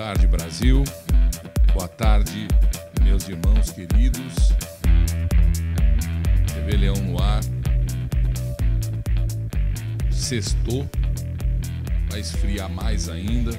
[0.00, 0.82] tarde, Brasil.
[1.74, 2.48] Boa tarde,
[3.02, 4.48] meus irmãos queridos.
[6.46, 7.42] TV Leão no ar.
[10.10, 10.88] Sextou.
[12.08, 13.50] Vai esfriar mais ainda.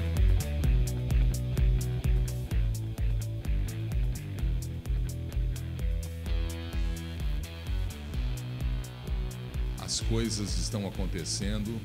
[9.78, 11.80] As coisas estão acontecendo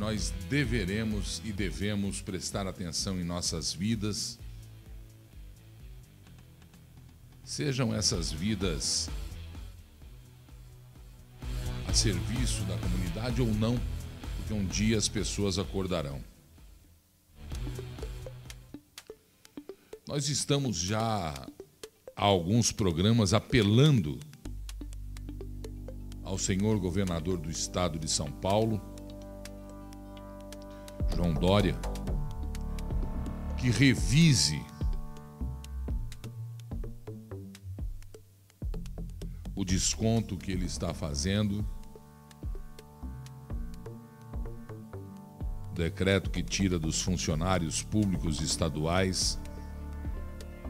[0.00, 4.38] nós deveremos e devemos prestar atenção em nossas vidas.
[7.44, 9.10] Sejam essas vidas
[11.86, 13.78] a serviço da comunidade ou não,
[14.38, 16.24] porque um dia as pessoas acordarão.
[20.08, 21.34] Nós estamos já
[22.16, 24.18] há alguns programas apelando
[26.24, 28.89] ao senhor governador do estado de São Paulo,
[31.16, 31.76] João Dória,
[33.56, 34.64] que revise
[39.54, 41.66] o desconto que ele está fazendo,
[45.74, 49.38] decreto que tira dos funcionários públicos estaduais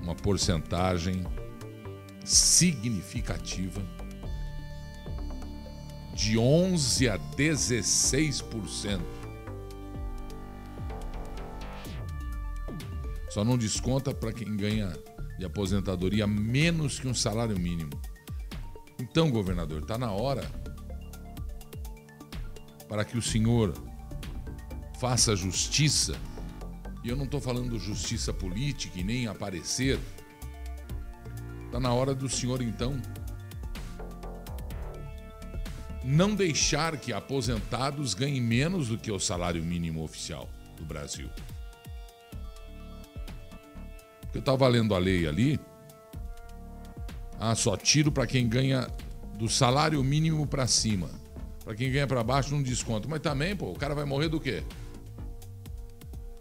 [0.02, 1.24] uma porcentagem
[2.24, 3.82] significativa
[6.14, 9.19] de 11 a 16%.
[13.30, 14.92] Só não desconta para quem ganha
[15.38, 17.92] de aposentadoria menos que um salário mínimo.
[18.98, 20.42] Então, governador, está na hora
[22.88, 23.72] para que o senhor
[24.98, 26.14] faça justiça.
[27.04, 29.98] E eu não estou falando justiça política e nem aparecer.
[31.66, 33.00] Está na hora do senhor, então,
[36.04, 41.30] não deixar que aposentados ganhem menos do que o salário mínimo oficial do Brasil.
[44.30, 45.58] Porque eu estava lendo a lei ali.
[47.38, 48.86] Ah, só tiro para quem ganha
[49.34, 51.10] do salário mínimo para cima.
[51.64, 53.08] Para quem ganha para baixo não desconto.
[53.08, 54.62] Mas também, pô, o cara vai morrer do quê?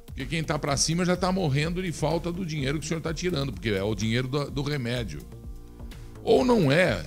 [0.05, 2.99] Porque quem está para cima já está morrendo de falta do dinheiro que o senhor
[2.99, 5.21] está tirando, porque é o dinheiro do, do remédio.
[6.23, 7.03] Ou não é,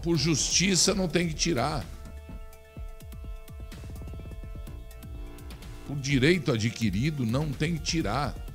[0.00, 1.84] por justiça não tem que tirar.
[5.88, 8.47] Por direito adquirido não tem que tirar.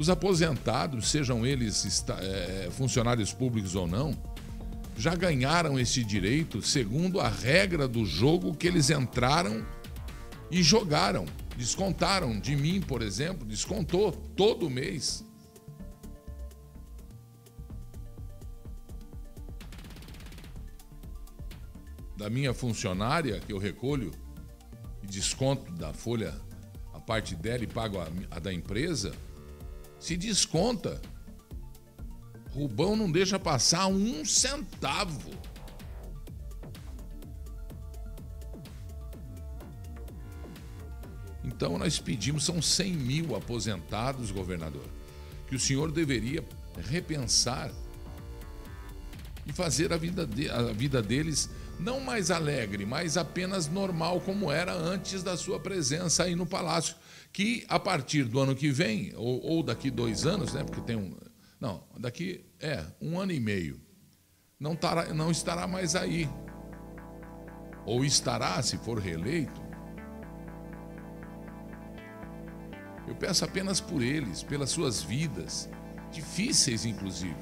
[0.00, 4.16] Os aposentados, sejam eles é, funcionários públicos ou não,
[4.96, 9.62] já ganharam esse direito segundo a regra do jogo que eles entraram
[10.50, 11.26] e jogaram.
[11.54, 15.22] Descontaram de mim, por exemplo, descontou todo mês.
[22.16, 24.12] Da minha funcionária, que eu recolho
[25.02, 26.34] e desconto da folha
[26.94, 29.12] a parte dela e pago a, a da empresa,
[30.00, 31.00] se desconta.
[32.52, 35.30] Rubão não deixa passar um centavo.
[41.44, 44.86] Então nós pedimos, são 100 mil aposentados, governador,
[45.46, 46.42] que o senhor deveria
[46.88, 47.70] repensar
[49.46, 54.50] e fazer a vida, de, a vida deles não mais alegre, mas apenas normal, como
[54.50, 56.94] era antes da sua presença aí no palácio
[57.32, 60.96] que a partir do ano que vem, ou, ou daqui dois anos, né, porque tem
[60.96, 61.16] um.
[61.60, 63.80] Não, daqui é um ano e meio,
[64.58, 66.28] não, tará, não estará mais aí.
[67.86, 69.60] Ou estará, se for reeleito.
[73.08, 75.68] Eu peço apenas por eles, pelas suas vidas,
[76.12, 77.34] difíceis inclusive.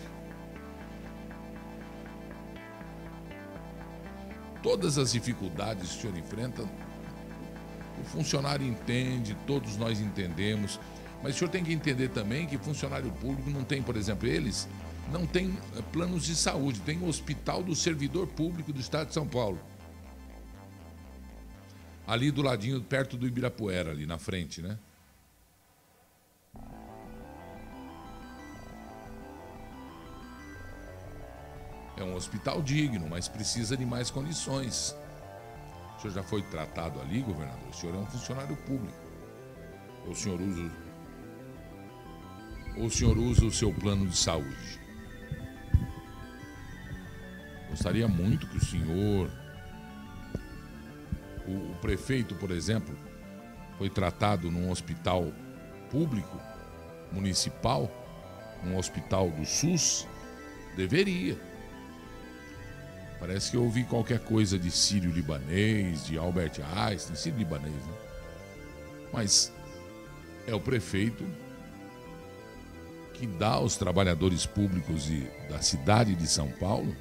[4.62, 6.62] Todas as dificuldades que o senhor enfrenta
[8.00, 10.78] o funcionário entende, todos nós entendemos,
[11.22, 14.68] mas o senhor tem que entender também que funcionário público não tem, por exemplo, eles
[15.12, 19.14] não tem eh, planos de saúde, tem o Hospital do Servidor Público do Estado de
[19.14, 19.58] São Paulo.
[22.06, 24.78] Ali do ladinho, perto do Ibirapuera, ali na frente, né?
[31.96, 34.94] É um hospital digno, mas precisa de mais condições.
[35.98, 37.68] O senhor já foi tratado ali, governador?
[37.68, 38.96] O senhor é um funcionário público.
[40.06, 40.70] Ou o senhor usa,
[42.76, 44.80] ou o, senhor usa o seu plano de saúde?
[47.68, 49.28] Gostaria muito que o senhor,
[51.48, 52.96] o, o prefeito, por exemplo,
[53.76, 55.32] foi tratado num hospital
[55.90, 56.40] público,
[57.10, 57.90] municipal,
[58.62, 60.06] num hospital do SUS,
[60.76, 61.47] deveria.
[63.18, 67.94] Parece que eu ouvi qualquer coisa de sírio libanês, de Albert Einstein, sírio libanês, né?
[69.12, 69.52] Mas
[70.46, 71.24] é o prefeito
[73.14, 76.94] que dá aos trabalhadores públicos de, da cidade de São Paulo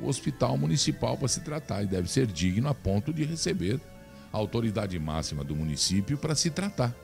[0.00, 3.78] o hospital municipal para se tratar e deve ser digno a ponto de receber
[4.32, 6.94] a autoridade máxima do município para se tratar.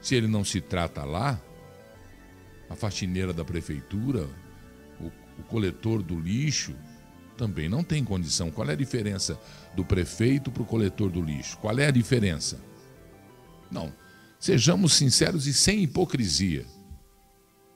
[0.00, 1.40] Se ele não se trata lá,
[2.70, 4.28] a faxineira da prefeitura,
[5.38, 6.74] o, coletor do lixo,
[7.36, 8.50] também não tem condição.
[8.50, 9.38] Qual é a diferença
[9.74, 11.56] do prefeito para o coletor do lixo?
[11.58, 12.60] Qual é a diferença?
[13.70, 13.92] Não.
[14.40, 16.66] Sejamos sinceros e sem hipocrisia.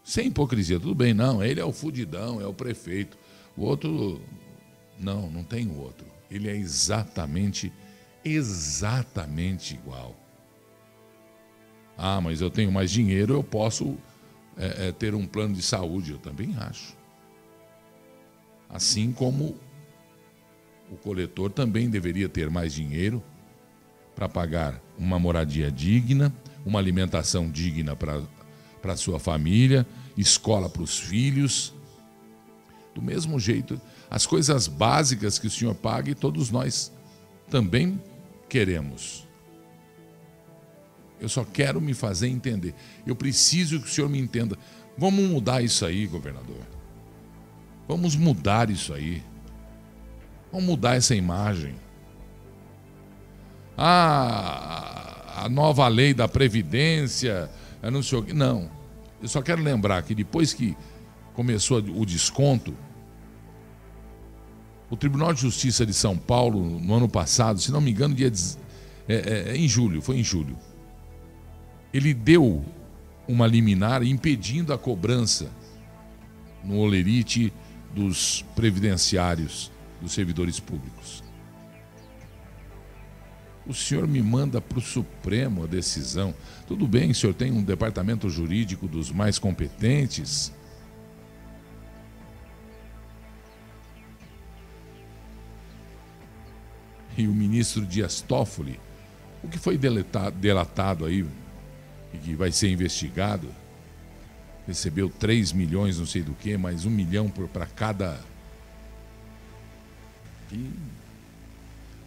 [0.04, 1.42] Sem hipocrisia, tudo bem, não.
[1.42, 3.16] Ele é o fudidão, é o prefeito.
[3.56, 4.20] O outro,
[4.98, 6.06] não, não tem o outro.
[6.30, 7.72] Ele é exatamente,
[8.24, 10.16] exatamente igual.
[11.96, 13.96] Ah, mas eu tenho mais dinheiro, eu posso
[14.56, 16.12] é, é, ter um plano de saúde.
[16.12, 16.96] Eu também acho.
[18.72, 19.54] Assim como
[20.90, 23.22] o coletor também deveria ter mais dinheiro
[24.14, 26.34] para pagar uma moradia digna,
[26.64, 28.22] uma alimentação digna para
[28.84, 29.86] a sua família,
[30.16, 31.74] escola para os filhos.
[32.94, 33.80] Do mesmo jeito,
[34.10, 36.92] as coisas básicas que o Senhor paga e todos nós
[37.50, 38.00] também
[38.48, 39.26] queremos.
[41.20, 42.74] Eu só quero me fazer entender.
[43.06, 44.58] Eu preciso que o Senhor me entenda.
[44.98, 46.66] Vamos mudar isso aí, governador.
[47.88, 49.22] Vamos mudar isso aí.
[50.50, 51.74] Vamos mudar essa imagem.
[53.76, 57.50] Ah, a nova lei da Previdência,
[58.02, 58.32] sei o que.
[58.32, 58.70] Não.
[59.20, 60.76] Eu só quero lembrar que depois que
[61.34, 62.74] começou o desconto,
[64.90, 68.30] o Tribunal de Justiça de São Paulo, no ano passado, se não me engano, dia
[69.08, 70.56] é, é, é, em julho, foi em julho,
[71.94, 72.64] ele deu
[73.26, 75.50] uma liminar impedindo a cobrança
[76.62, 77.52] no Olerite
[77.94, 81.22] dos previdenciários, dos servidores públicos.
[83.64, 86.34] O senhor me manda para o Supremo a decisão.
[86.66, 90.52] Tudo bem, o senhor tem um departamento jurídico dos mais competentes.
[97.16, 98.80] E o ministro Dias Toffoli,
[99.44, 101.24] o que foi deletado, delatado aí
[102.12, 103.48] e que vai ser investigado,
[104.66, 108.20] recebeu 3 milhões, não sei do que, mais um milhão para cada.
[110.52, 110.70] E...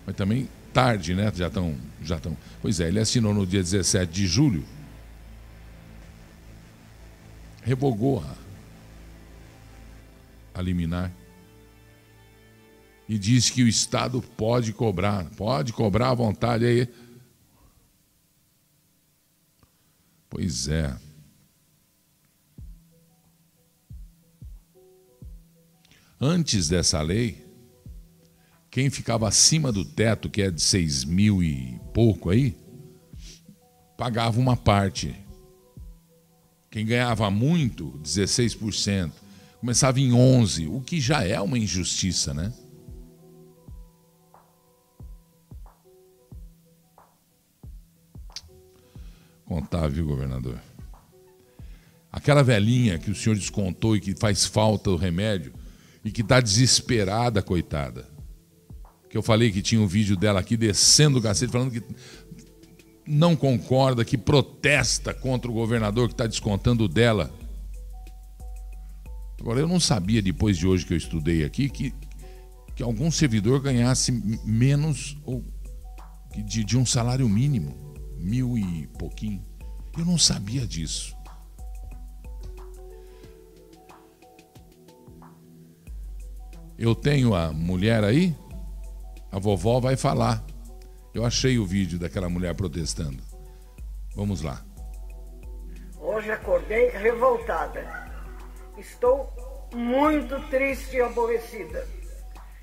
[0.05, 1.31] Mas também tarde, né?
[1.33, 1.75] Já estão.
[2.03, 2.37] Já tão...
[2.61, 4.63] Pois é, ele assinou no dia 17 de julho.
[7.63, 8.35] Revogou a,
[10.59, 11.11] a liminar.
[13.07, 16.87] E diz que o Estado pode cobrar, pode cobrar à vontade aí.
[20.29, 21.04] Pois é.
[26.19, 27.45] Antes dessa lei,
[28.71, 32.57] quem ficava acima do teto, que é de seis mil e pouco aí,
[33.97, 35.15] pagava uma parte.
[36.69, 39.12] Quem ganhava muito, 16%,
[39.59, 42.53] começava em 11%, o que já é uma injustiça, né?
[49.45, 50.59] Contar, viu, governador?
[52.12, 55.53] Aquela velhinha que o senhor descontou e que faz falta o remédio,
[56.05, 58.07] e que está desesperada, coitada.
[59.09, 61.83] Que eu falei que tinha um vídeo dela aqui descendo o cacete, falando que
[63.07, 67.33] não concorda, que protesta contra o governador que está descontando dela.
[69.39, 71.93] Agora, eu não sabia, depois de hoje que eu estudei aqui, que,
[72.75, 74.12] que algum servidor ganhasse
[74.45, 75.43] menos ou
[76.45, 79.43] de, de um salário mínimo, mil e pouquinho.
[79.97, 81.14] Eu não sabia disso.
[86.77, 88.36] Eu tenho a mulher aí,
[89.32, 90.44] a vovó vai falar.
[91.13, 93.24] Eu achei o vídeo daquela mulher protestando.
[94.13, 94.62] Vamos lá.
[95.98, 97.86] Hoje acordei revoltada.
[98.77, 99.29] Estou
[99.74, 101.88] muito triste e aborrecida.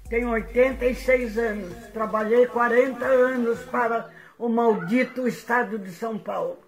[0.08, 6.58] Tenho 86 anos, trabalhei 40 anos para o maldito estado de São Paulo.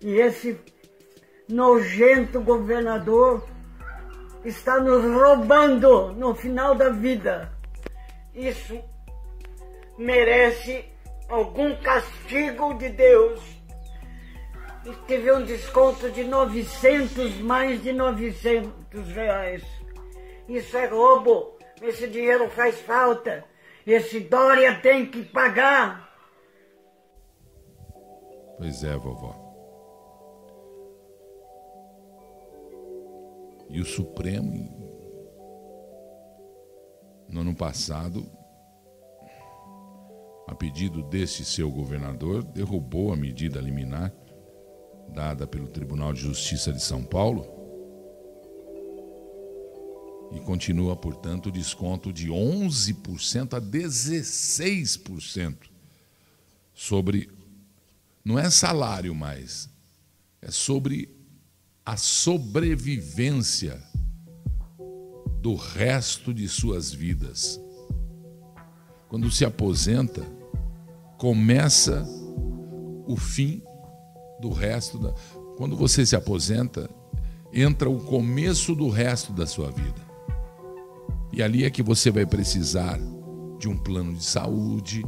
[0.00, 0.58] E esse
[1.48, 3.46] nojento governador
[4.46, 7.52] está nos roubando no final da vida.
[8.34, 8.80] Isso
[9.98, 10.84] merece
[11.28, 13.40] algum castigo de Deus.
[14.84, 19.64] E teve um desconto de 900, mais de 900 reais.
[20.48, 21.58] Isso é roubo.
[21.82, 23.44] Esse dinheiro faz falta.
[23.84, 26.08] Esse Dória tem que pagar.
[28.58, 29.45] Pois é, vovó.
[33.68, 34.70] E o Supremo,
[37.28, 38.26] no ano passado,
[40.46, 44.12] a pedido desse seu governador, derrubou a medida liminar
[45.08, 47.46] dada pelo Tribunal de Justiça de São Paulo.
[50.32, 55.56] E continua, portanto, o desconto de 11% a 16%
[56.74, 57.30] sobre
[58.24, 59.70] não é salário mais,
[60.42, 61.15] é sobre
[61.86, 63.80] a sobrevivência
[65.40, 67.60] do resto de suas vidas.
[69.08, 70.20] Quando se aposenta,
[71.16, 72.04] começa
[73.06, 73.62] o fim
[74.40, 75.14] do resto da.
[75.56, 76.90] Quando você se aposenta,
[77.52, 80.04] entra o começo do resto da sua vida.
[81.32, 82.98] E ali é que você vai precisar
[83.60, 85.04] de um plano de saúde,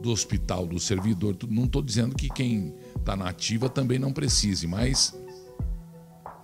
[0.00, 1.36] do hospital do servidor.
[1.48, 5.12] Não estou dizendo que quem está na ativa também não precise, mas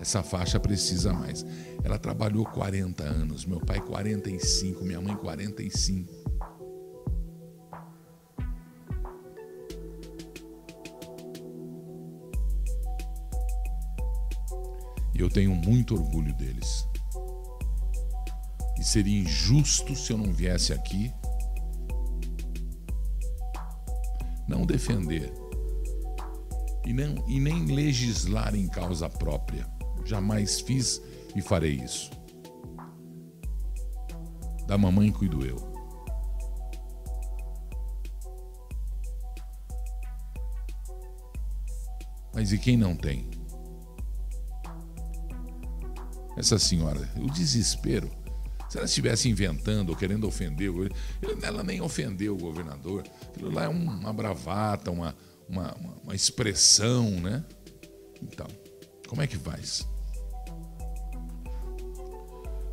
[0.00, 1.44] essa faixa precisa mais.
[1.82, 6.28] Ela trabalhou 40 anos, meu pai 45, minha mãe 45.
[15.14, 16.86] E eu tenho muito orgulho deles.
[18.78, 21.12] E seria injusto se eu não viesse aqui
[24.48, 25.30] não defender
[26.86, 29.77] e, não, e nem legislar em causa própria.
[30.08, 31.02] Jamais fiz
[31.36, 32.10] e farei isso.
[34.66, 35.56] Da mamãe cuido eu.
[42.32, 43.28] Mas e quem não tem?
[46.38, 48.10] Essa senhora, o desespero.
[48.70, 50.70] Se ela estivesse inventando ou querendo ofender,
[51.42, 53.04] ela nem ofendeu o governador.
[53.28, 55.14] Aquilo lá é uma bravata, uma,
[55.46, 57.44] uma, uma expressão, né?
[58.22, 58.46] Então,
[59.06, 59.86] como é que faz?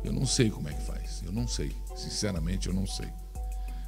[0.06, 1.20] Eu não sei como é que faz.
[1.26, 1.72] Eu não sei.
[1.96, 3.08] Sinceramente, eu não sei.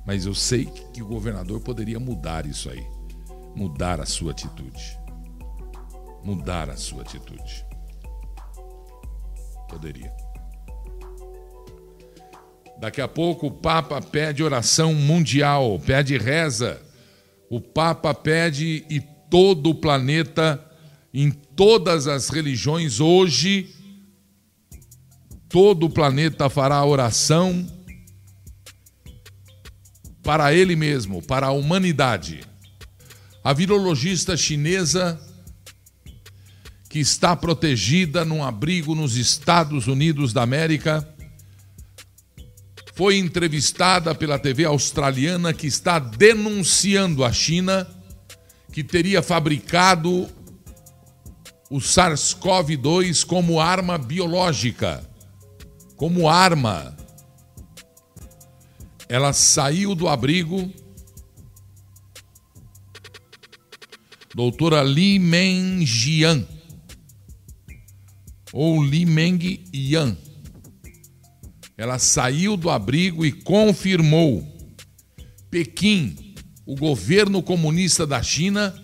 [0.04, 2.84] Mas eu sei que o governador poderia mudar isso aí.
[3.54, 4.98] Mudar a sua atitude.
[6.24, 7.64] Mudar a sua atitude.
[9.68, 10.12] Poderia.
[12.80, 16.82] Daqui a pouco o Papa pede oração mundial, pede reza.
[17.48, 20.64] O Papa pede e todo o planeta,
[21.14, 23.74] em todas as religiões, hoje,
[25.48, 27.66] todo o planeta fará oração
[30.22, 32.40] para ele mesmo, para a humanidade.
[33.42, 35.18] A virologista chinesa,
[36.90, 41.08] que está protegida num abrigo nos Estados Unidos da América,
[42.94, 47.86] foi entrevistada pela TV australiana que está denunciando a China
[48.72, 50.28] que teria fabricado
[51.70, 55.07] o SARS-CoV-2 como arma biológica,
[55.98, 56.96] como arma.
[59.06, 60.72] Ela saiu do abrigo.
[64.34, 66.46] Doutora Li Meng Jian,
[68.52, 70.16] ou Li Meng Yan
[71.78, 74.44] ela saiu do abrigo e confirmou:
[75.48, 76.34] Pequim,
[76.66, 78.74] o governo comunista da China,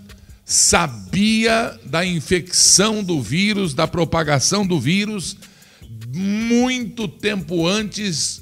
[0.44, 5.37] sabia da infecção do vírus, da propagação do vírus,
[6.14, 8.40] muito tempo antes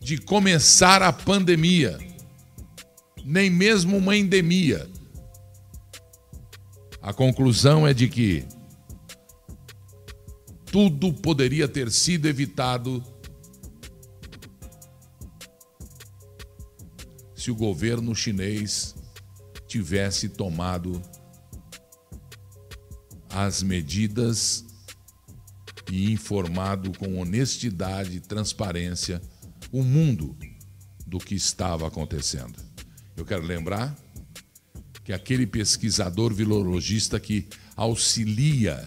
[0.00, 1.98] de começar a pandemia,
[3.24, 4.88] nem mesmo uma endemia.
[7.02, 8.44] A conclusão é de que
[10.66, 13.02] tudo poderia ter sido evitado
[17.34, 18.94] se o governo chinês
[19.66, 21.02] tivesse tomado
[23.30, 24.67] as medidas
[25.90, 29.20] e informado com honestidade e transparência
[29.72, 30.36] o mundo
[31.06, 32.54] do que estava acontecendo.
[33.16, 33.96] Eu quero lembrar
[35.04, 38.86] que aquele pesquisador virologista que auxilia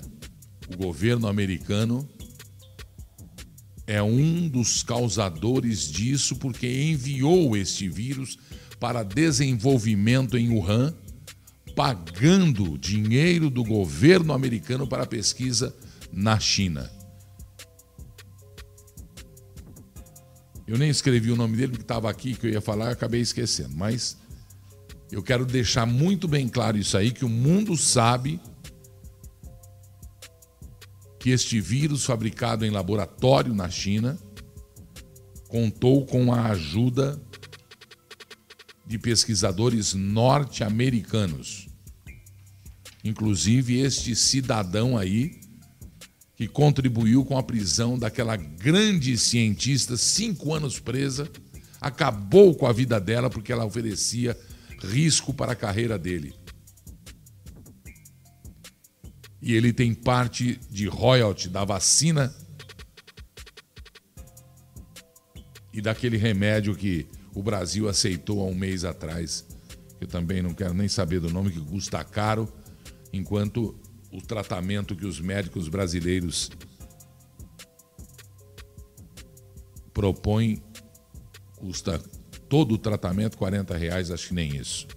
[0.71, 2.07] o governo americano
[3.87, 8.37] é um dos causadores disso, porque enviou este vírus
[8.79, 10.93] para desenvolvimento em Wuhan,
[11.75, 15.75] pagando dinheiro do governo americano para pesquisa
[16.11, 16.89] na China.
[20.67, 23.75] Eu nem escrevi o nome dele porque estava aqui que eu ia falar, acabei esquecendo,
[23.75, 24.17] mas
[25.11, 28.39] eu quero deixar muito bem claro isso aí que o mundo sabe
[31.19, 34.17] que este vírus, fabricado em laboratório na China,
[35.49, 37.21] contou com a ajuda
[38.87, 41.67] de pesquisadores norte-americanos.
[43.03, 45.40] Inclusive este cidadão aí,
[46.41, 51.29] que contribuiu com a prisão daquela grande cientista, cinco anos presa,
[51.79, 54.35] acabou com a vida dela porque ela oferecia
[54.79, 56.33] risco para a carreira dele.
[59.39, 62.35] E ele tem parte de royalty da vacina
[65.71, 67.05] e daquele remédio que
[67.35, 69.45] o Brasil aceitou há um mês atrás.
[69.99, 72.51] Eu também não quero nem saber do nome, que custa caro,
[73.13, 73.79] enquanto
[74.11, 76.51] o tratamento que os médicos brasileiros
[79.93, 80.61] propõem
[81.55, 81.99] custa
[82.49, 84.87] todo o tratamento 40 reais, acho que nem isso.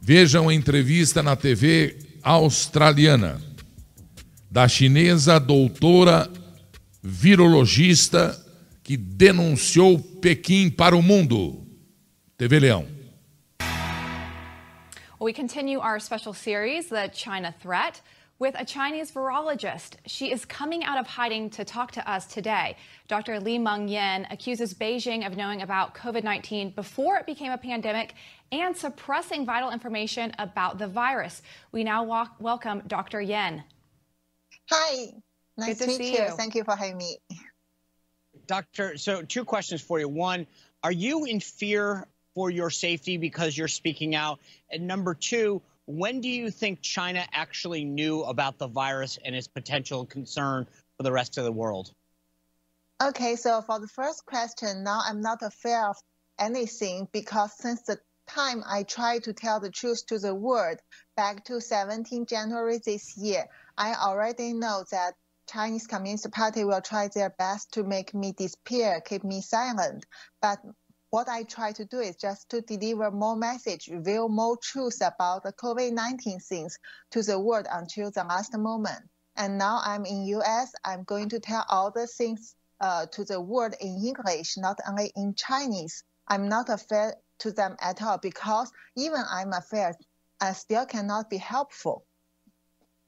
[0.00, 3.40] Vejam a entrevista na TV australiana
[4.50, 6.30] da chinesa doutora
[7.02, 8.42] virologista
[8.82, 11.66] que denunciou Pequim para o mundo.
[12.38, 12.97] TV Leão.
[15.28, 18.00] We continue our special series, The China Threat,
[18.38, 19.96] with a Chinese virologist.
[20.06, 22.78] She is coming out of hiding to talk to us today.
[23.08, 23.38] Dr.
[23.38, 28.14] Li Meng Yan accuses Beijing of knowing about COVID 19 before it became a pandemic
[28.52, 31.42] and suppressing vital information about the virus.
[31.72, 33.20] We now walk, welcome Dr.
[33.20, 33.64] Yan.
[34.70, 35.08] Hi,
[35.58, 36.24] nice Good to, to meet see you.
[36.24, 36.36] you.
[36.38, 37.18] Thank you for having me.
[38.46, 40.08] Doctor, so two questions for you.
[40.08, 40.46] One,
[40.82, 42.08] are you in fear
[42.38, 44.38] for your safety because you're speaking out?
[44.70, 49.48] And number two, when do you think China actually knew about the virus and its
[49.48, 51.92] potential concern for the rest of the world?
[53.02, 55.96] Okay, so for the first question, now I'm not afraid of
[56.38, 60.78] anything because since the time I tried to tell the truth to the world
[61.16, 65.14] back to 17 January this year, I already know that
[65.50, 70.06] Chinese Communist Party will try their best to make me disappear, keep me silent.
[70.40, 70.60] But
[71.10, 75.42] what I try to do is just to deliver more message, reveal more truth about
[75.42, 76.78] the COVID-19 things
[77.12, 79.02] to the world until the last moment.
[79.36, 80.72] And now I'm in US.
[80.84, 85.12] I'm going to tell all the things uh, to the world in English, not only
[85.16, 86.04] in Chinese.
[86.26, 89.94] I'm not afraid to them at all because even I'm afraid,
[90.40, 92.04] I still cannot be helpful.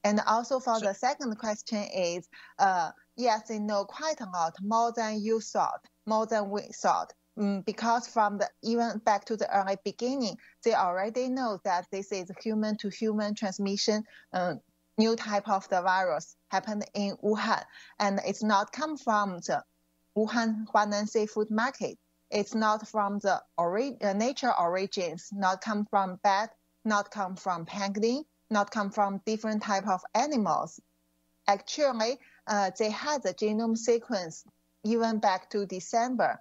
[0.03, 4.55] And also for So- the second question is, uh, yes, they know quite a lot
[4.61, 7.13] more than you thought, more than we thought.
[7.39, 12.11] Mm, because from the even back to the early beginning, they already know that this
[12.11, 14.55] is human to human transmission, uh,
[14.97, 17.63] new type of the virus happened in Wuhan,
[17.99, 19.63] and it's not come from the
[20.17, 21.97] Wuhan Huanan seafood market.
[22.29, 27.65] It's not from the ori- uh, nature origins, not come from bat, not come from
[27.65, 30.81] pangolin, not come from different type of animals.
[31.47, 34.43] Actually, uh, they had the genome sequence
[34.83, 36.39] even back to December.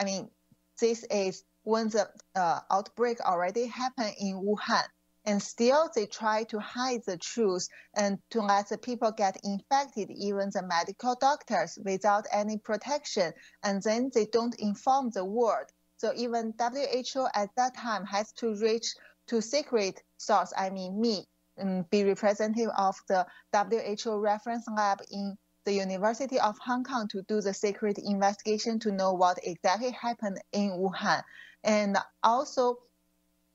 [0.00, 0.30] I mean,
[0.80, 4.84] this is when the uh, outbreak already happened in Wuhan.
[5.26, 10.10] And still, they try to hide the truth and to let the people get infected,
[10.10, 13.34] even the medical doctors, without any protection.
[13.62, 15.66] And then they don't inform the world.
[15.98, 18.94] So even WHO at that time has to reach
[19.28, 21.26] to secret source, I mean me,
[21.90, 27.40] be representative of the WHO reference lab in the University of Hong Kong to do
[27.40, 31.22] the secret investigation to know what exactly happened in Wuhan.
[31.64, 32.78] And also,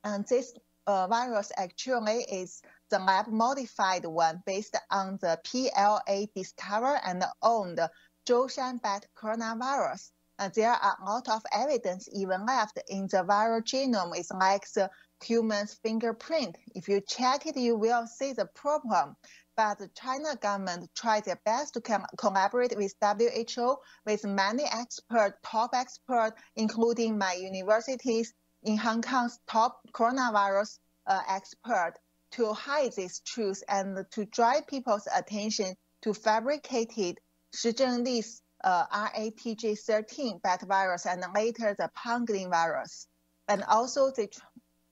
[0.03, 0.53] um, this
[0.87, 7.79] uh, virus actually is the lab modified one based on the PLA discovered and owned
[8.27, 10.11] Zhoushan bat coronavirus.
[10.37, 14.17] Uh, there are a lot of evidence even left in the viral genome.
[14.17, 14.89] It's like the
[15.23, 16.57] human's fingerprint.
[16.75, 19.15] If you check it, you will see the problem.
[19.57, 25.37] But the China government tried their best to com- collaborate with WHO, with many experts,
[25.43, 31.93] top experts, including my universities in Hong Kong's top coronavirus uh, expert,
[32.31, 37.19] to hide this truth and to drive people's attention to fabricated
[37.53, 43.07] Shi Zhengli's uh, RATG13 bat virus and later the pangolin virus.
[43.47, 44.41] And also they, tr-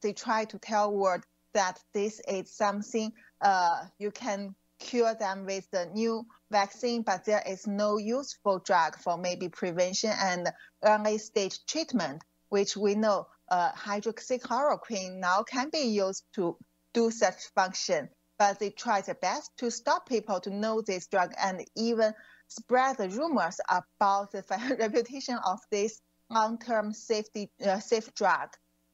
[0.01, 3.11] they try to tell world that this is something
[3.43, 8.97] uh, you can cure them with the new vaccine, but there is no useful drug
[8.97, 10.49] for maybe prevention and
[10.83, 16.57] early stage treatment, which we know uh, hydroxychloroquine now can be used to
[16.93, 18.09] do such function.
[18.39, 22.13] But they try their best to stop people to know this drug and even
[22.47, 24.43] spread the rumors about the
[24.79, 28.49] reputation of this long-term safety uh, safe drug.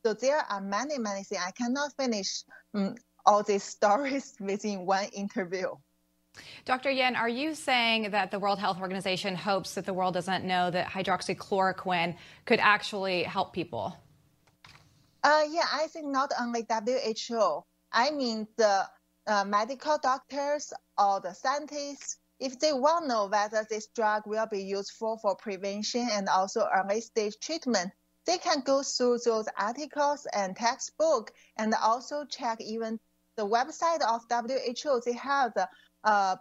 [0.05, 1.41] So there are many, many things.
[1.45, 2.95] I cannot finish um,
[3.29, 5.67] all these stories within one interview.
[6.65, 6.89] Dr.
[6.89, 10.71] Yen, are you saying that the World Health Organization hopes that the world doesn't know
[10.71, 12.15] that hydroxychloroquine
[12.45, 13.97] could actually help people?
[15.23, 17.63] Uh, yeah, I think not only WHO.
[17.91, 18.87] I mean the
[19.27, 24.47] uh, medical doctors or the scientists, if they want to know whether this drug will
[24.49, 27.91] be useful for prevention and also early stage treatment,
[28.25, 32.99] they can go through those articles and textbook and also check even
[33.39, 35.01] the website of WHO.
[35.05, 35.53] They have
[36.03, 36.35] uh,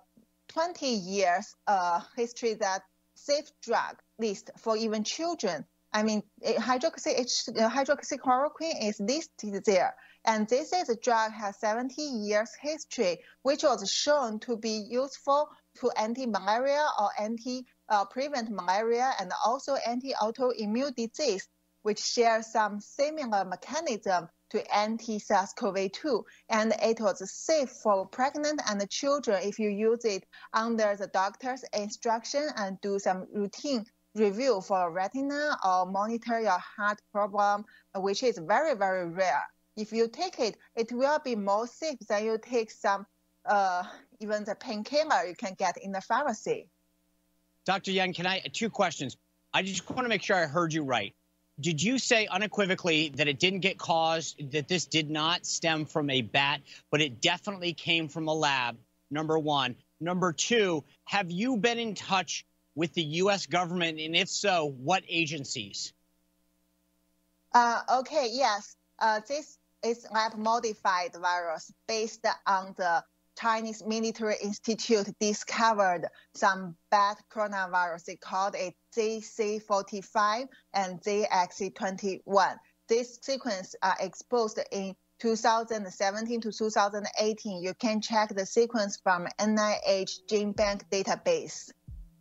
[0.48, 2.82] 20 years uh, history that
[3.14, 5.64] safe drug list for even children.
[5.92, 7.14] I mean, hydroxy,
[7.56, 9.94] hydroxychloroquine is listed there.
[10.24, 15.48] And this is a drug has 70 years history, which was shown to be useful
[15.80, 21.48] to anti-malaria or anti-prevent uh, malaria and also anti-autoimmune disease,
[21.82, 26.22] which share some similar mechanism to anti-SARS-CoV-2.
[26.48, 31.64] And it was safe for pregnant and children if you use it under the doctor's
[31.72, 33.84] instruction and do some routine
[34.14, 37.64] review for retina or monitor your heart problem,
[37.96, 39.42] which is very, very rare.
[39.76, 43.06] If you take it, it will be more safe than you take some,
[43.44, 43.84] uh,
[44.20, 46.68] even the painkiller you can get in the pharmacy.
[47.64, 47.92] Dr.
[47.92, 49.16] Yan, can I, two questions.
[49.52, 51.14] I just want to make sure I heard you right.
[51.60, 56.08] Did you say unequivocally that it didn't get caused, that this did not stem from
[56.10, 58.76] a bat, but it definitely came from a lab?
[59.10, 59.74] Number one.
[60.00, 63.46] Number two, have you been in touch with the U.S.
[63.46, 63.98] government?
[63.98, 65.92] And if so, what agencies?
[67.52, 68.76] Uh, okay, yes.
[69.00, 73.02] Uh, this is lab modified virus based on the
[73.40, 78.04] Chinese Military Institute discovered some bad coronavirus.
[78.04, 82.56] They called it ZC45 and ZX21.
[82.88, 87.62] This sequence are exposed in 2017 to 2018.
[87.62, 91.70] You can check the sequence from NIH GenBank database.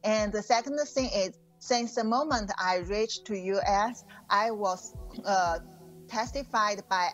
[0.03, 5.59] And the second thing is, since the moment I reached to US, I was uh,
[6.07, 7.09] testified by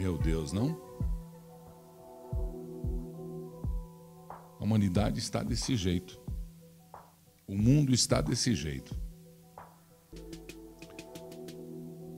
[0.00, 0.80] Meu Deus, não?
[4.58, 6.18] A humanidade está desse jeito.
[7.46, 8.96] O mundo está desse jeito.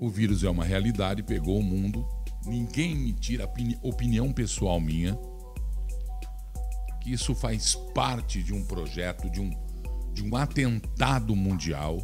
[0.01, 2.07] O vírus é uma realidade, pegou o mundo.
[2.47, 5.19] Ninguém me tira opinião pessoal minha
[7.01, 9.51] que isso faz parte de um projeto, de um,
[10.13, 11.99] de um atentado mundial.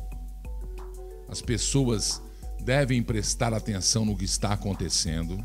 [1.28, 2.20] As pessoas
[2.64, 5.38] devem prestar atenção no que está acontecendo.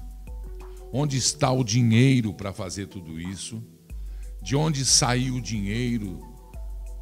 [0.95, 3.63] Onde está o dinheiro para fazer tudo isso?
[4.43, 6.19] De onde saiu o dinheiro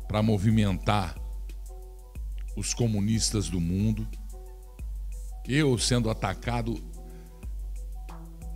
[0.07, 1.19] para movimentar
[2.55, 4.07] os comunistas do mundo?
[5.45, 6.81] Eu sendo atacado,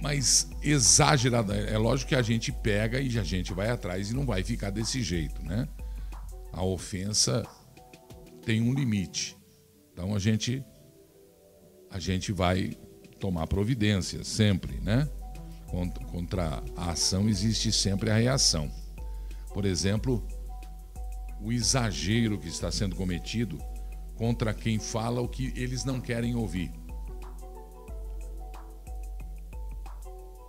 [0.02, 1.52] mas exagerado.
[1.52, 4.70] É lógico que a gente pega e a gente vai atrás e não vai ficar
[4.70, 5.68] desse jeito, né?
[6.54, 7.46] A ofensa
[8.46, 9.36] tem um limite.
[9.92, 10.64] Então a gente
[11.92, 12.70] a gente vai
[13.20, 15.10] tomar providências sempre, né?
[16.10, 18.72] Contra, a ação existe sempre a reação.
[19.54, 20.26] Por exemplo,
[21.42, 23.60] o exagero que está sendo cometido
[24.16, 26.72] contra quem fala o que eles não querem ouvir.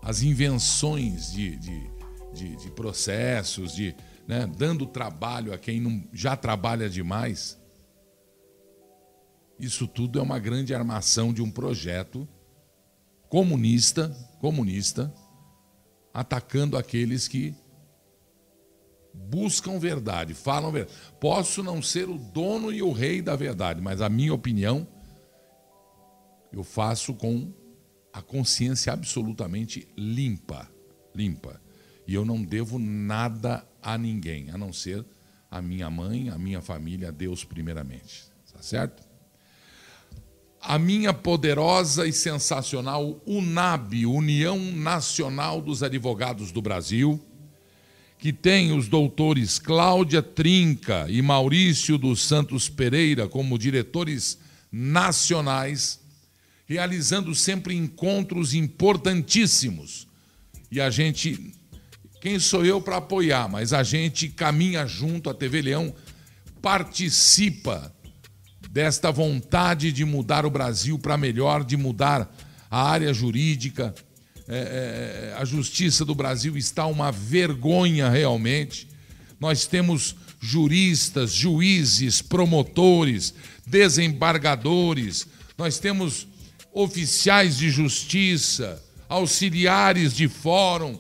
[0.01, 1.91] As invenções de, de,
[2.33, 3.97] de, de processos, de
[4.29, 7.61] né, dando trabalho a quem não, já trabalha demais.
[9.59, 12.29] Isso tudo é uma grande armação de um projeto
[13.29, 14.09] comunista,
[14.41, 15.13] comunista,
[16.13, 17.55] atacando aqueles que
[19.13, 20.97] buscam verdade, falam verdade.
[21.21, 24.87] Posso não ser o dono e o rei da verdade, mas a minha opinião
[26.53, 27.53] eu faço com
[28.13, 30.71] a consciência absolutamente limpa,
[31.15, 31.61] limpa.
[32.07, 35.05] E eu não devo nada a ninguém, a não ser
[35.51, 38.25] a minha mãe, a minha família, a Deus primeiramente.
[38.53, 39.06] Tá certo?
[40.67, 47.25] A minha poderosa e sensacional UNAB, União Nacional dos Advogados do Brasil,
[48.19, 54.39] que tem os doutores Cláudia Trinca e Maurício dos Santos Pereira como diretores
[54.73, 56.01] nacionais,
[56.67, 60.09] realizando sempre encontros importantíssimos.
[60.69, 61.55] E a gente,
[62.21, 65.95] quem sou eu para apoiar, mas a gente caminha junto, a TV Leão
[66.61, 67.95] participa
[68.77, 72.31] desta vontade de mudar o Brasil para melhor, de mudar
[72.71, 73.95] a área jurídica.
[74.47, 78.87] É, é, a justiça do Brasil está uma vergonha realmente.
[79.41, 83.33] Nós temos juristas, juízes, promotores,
[83.67, 86.29] desembargadores, nós temos
[86.71, 90.99] oficiais de justiça, auxiliares de fórum,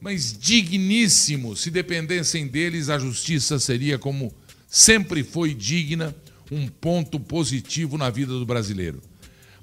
[0.00, 1.62] mas digníssimos.
[1.62, 4.32] Se dependessem deles, a justiça seria como
[4.68, 6.14] sempre foi digna
[6.50, 9.00] um ponto positivo na vida do brasileiro.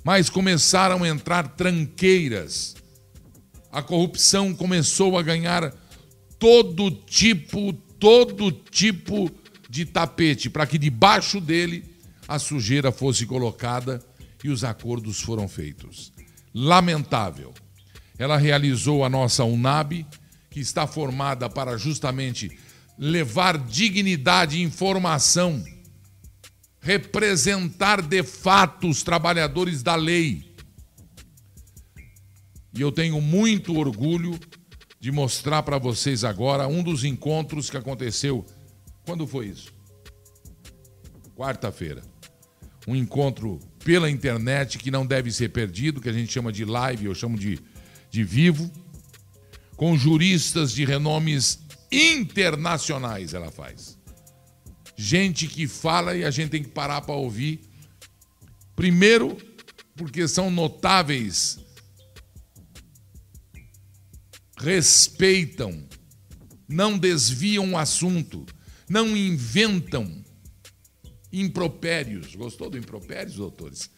[0.04, 2.76] Mas começaram a entrar tranqueiras.
[3.72, 5.74] A corrupção começou a ganhar
[6.38, 9.32] todo tipo, todo tipo
[9.70, 11.84] de tapete para que debaixo dele
[12.28, 14.02] a sujeira fosse colocada
[14.44, 16.14] e os acordos foram feitos.
[16.54, 17.54] Lamentável.
[18.18, 20.06] Ela realizou a nossa UNAB,
[20.50, 22.58] que está formada para justamente
[22.98, 25.62] levar dignidade e informação,
[26.86, 30.54] representar de fato os trabalhadores da lei.
[32.72, 34.40] E eu tenho muito orgulho
[35.00, 38.46] de mostrar para vocês agora um dos encontros que aconteceu.
[39.04, 39.74] Quando foi isso?
[41.36, 42.04] Quarta-feira.
[42.88, 47.06] Um encontro pela internet que não deve ser perdido, que a gente chama de live,
[47.06, 47.60] eu chamo de,
[48.12, 48.72] de vivo,
[49.76, 51.58] com juristas de renomes
[51.92, 53.95] internacionais ela faz.
[54.96, 57.62] Gente que fala e a gente tem que parar para ouvir.
[58.76, 59.38] Primeiro,
[59.96, 61.60] porque são notáveis,
[64.58, 65.88] respeitam,
[66.68, 68.46] não desviam o assunto,
[68.90, 70.24] não inventam
[71.32, 72.36] impropérios.
[72.36, 73.90] Gostou do impropérios, doutores?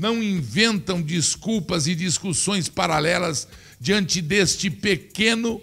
[0.00, 3.46] Não inventam desculpas e discussões paralelas
[3.78, 5.60] diante deste pequeno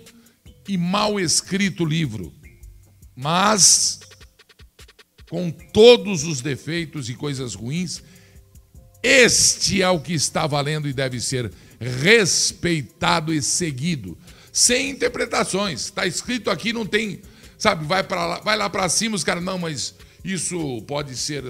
[0.68, 2.32] e mal escrito livro,
[3.16, 4.00] mas
[5.30, 8.04] com todos os defeitos e coisas ruins,
[9.02, 14.18] este é o que está valendo e deve ser respeitado e seguido,
[14.52, 15.86] sem interpretações.
[15.86, 17.22] Está escrito aqui, não tem,
[17.58, 21.46] sabe, vai, lá, vai lá para cima, os caras, não, mas isso pode ser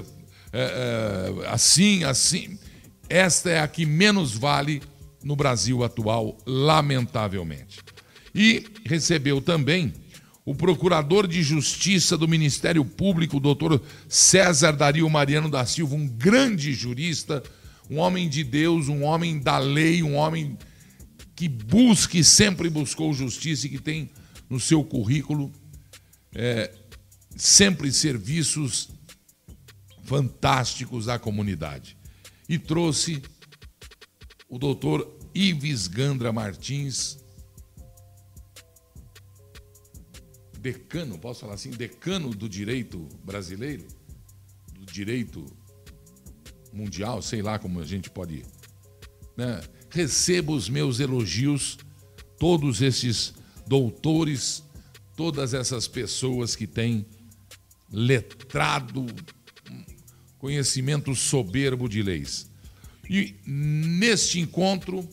[0.54, 2.60] é, é, assim, assim.
[3.08, 4.84] Esta é a que menos vale
[5.24, 7.80] no Brasil atual, lamentavelmente
[8.34, 9.94] e recebeu também
[10.50, 16.08] o procurador de justiça do Ministério Público, o doutor César Dario Mariano da Silva, um
[16.08, 17.44] grande jurista,
[17.88, 20.58] um homem de Deus, um homem da lei, um homem
[21.36, 24.10] que busca e sempre buscou justiça e que tem
[24.50, 25.52] no seu currículo
[26.34, 26.74] é,
[27.38, 28.90] sempre serviços
[30.04, 31.96] fantásticos à comunidade.
[32.50, 33.22] E trouxe
[34.50, 37.19] o doutor Ives Gandra Martins,
[40.62, 43.86] decano, posso falar assim, decano do direito brasileiro,
[44.74, 45.46] do direito
[46.74, 48.44] mundial, sei lá como a gente pode.
[49.36, 49.62] Né?
[49.90, 51.78] Receba os meus elogios,
[52.38, 53.34] todos esses
[53.66, 54.64] doutores,
[55.16, 57.06] todas essas pessoas que têm
[57.92, 59.06] letrado,
[60.38, 62.50] conhecimento soberbo de leis.
[63.10, 65.08] E neste encontro,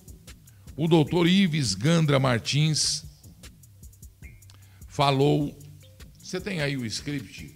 [0.76, 3.05] o doutor Ives Gandra Martins,
[4.96, 5.54] falou.
[6.18, 7.54] Você tem aí o script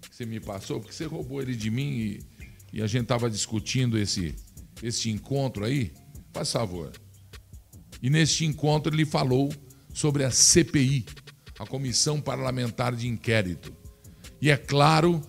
[0.00, 0.80] que você me passou?
[0.80, 2.20] Porque você roubou ele de mim e,
[2.72, 4.34] e a gente estava discutindo esse,
[4.82, 5.92] esse encontro aí.
[6.32, 6.90] Faz favor.
[8.02, 9.48] E neste encontro ele falou
[9.94, 11.06] sobre a CPI,
[11.56, 13.72] a Comissão Parlamentar de Inquérito.
[14.40, 15.22] E é claro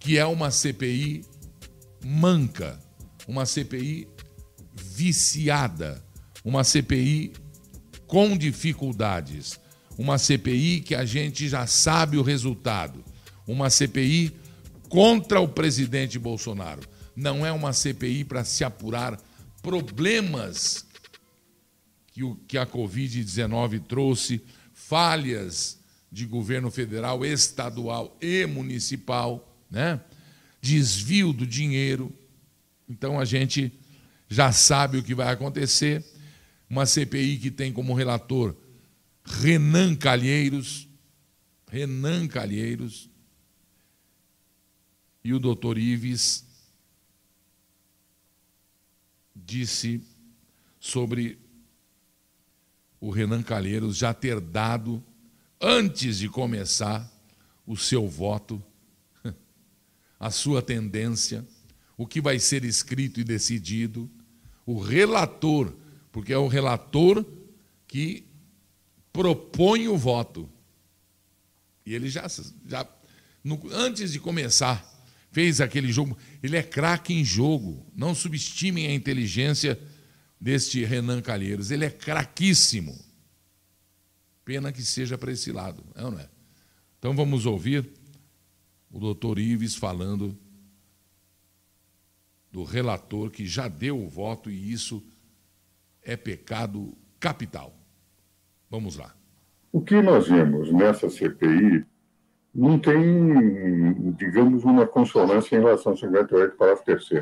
[0.00, 1.22] que é uma CPI
[2.02, 2.80] manca,
[3.28, 4.08] uma CPI
[4.74, 6.02] viciada,
[6.42, 7.34] uma CPI
[8.06, 9.62] com dificuldades
[9.96, 13.04] uma CPI que a gente já sabe o resultado.
[13.46, 14.34] Uma CPI
[14.88, 16.82] contra o presidente Bolsonaro.
[17.14, 19.20] Não é uma CPI para se apurar
[19.62, 20.84] problemas
[22.08, 25.78] que, o, que a Covid-19 trouxe, falhas
[26.10, 30.00] de governo federal, estadual e municipal, né?
[30.60, 32.12] desvio do dinheiro.
[32.88, 33.72] Então a gente
[34.28, 36.04] já sabe o que vai acontecer.
[36.68, 38.56] Uma CPI que tem como relator
[39.24, 40.88] Renan Calheiros,
[41.70, 43.08] Renan Calheiros
[45.24, 46.44] e o doutor Ives
[49.34, 50.02] disse
[50.78, 51.38] sobre
[53.00, 55.02] o Renan Calheiros já ter dado,
[55.60, 57.10] antes de começar
[57.66, 58.62] o seu voto,
[60.20, 61.46] a sua tendência,
[61.96, 64.10] o que vai ser escrito e decidido,
[64.66, 65.74] o relator,
[66.12, 67.24] porque é o relator
[67.86, 68.24] que
[69.14, 70.50] propõe o voto.
[71.86, 72.26] E ele já,
[72.66, 72.86] já
[73.44, 74.84] no, antes de começar,
[75.30, 76.18] fez aquele jogo.
[76.42, 77.86] Ele é craque em jogo.
[77.94, 79.80] Não subestimem a inteligência
[80.40, 81.70] deste Renan Calheiros.
[81.70, 82.98] Ele é craquíssimo.
[84.44, 86.28] Pena que seja para esse lado, é não é?
[86.98, 87.88] Então vamos ouvir
[88.90, 90.36] o doutor Ives falando
[92.50, 95.02] do relator que já deu o voto e isso
[96.02, 97.83] é pecado capital.
[98.74, 99.14] Vamos lá.
[99.70, 101.86] O que nós vemos nessa CPI
[102.52, 107.12] não tem, digamos, uma consonância em relação ao 58, parágrafo 3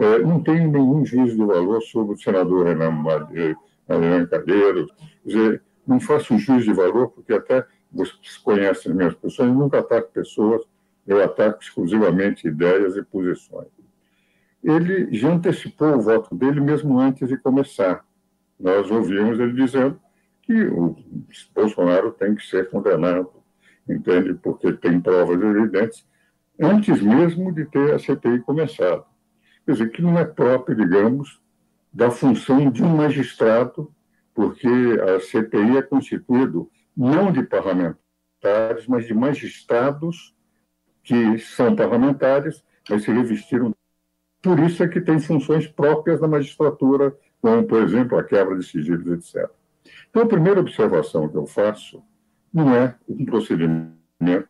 [0.00, 4.90] é, Não tem nenhum juízo de valor sobre o senador Renan Mariano Calheiros.
[5.22, 9.78] Quer dizer, não faço juízo de valor, porque até vocês conhecem as minhas pessoas, nunca
[9.78, 10.62] ataco pessoas,
[11.06, 13.68] eu ataco exclusivamente ideias e posições.
[14.64, 18.04] Ele já antecipou o voto dele mesmo antes de começar.
[18.58, 19.96] Nós ouvimos ele dizendo
[20.50, 20.96] que o
[21.54, 23.30] Bolsonaro tem que ser condenado,
[23.88, 24.34] entende?
[24.34, 26.04] Porque tem provas evidentes,
[26.60, 29.04] antes mesmo de ter a CPI começado.
[29.64, 31.40] Quer dizer, que não é próprio, digamos,
[31.92, 33.94] da função de um magistrado,
[34.34, 40.34] porque a CPI é constituído não de parlamentares, mas de magistrados
[41.04, 43.72] que são parlamentares, mas se revestiram.
[44.42, 48.64] Por isso é que tem funções próprias da magistratura, como, por exemplo, a quebra de
[48.64, 49.48] sigilos, etc.
[50.08, 52.02] Então, a primeira observação que eu faço
[52.52, 54.48] não é um procedimento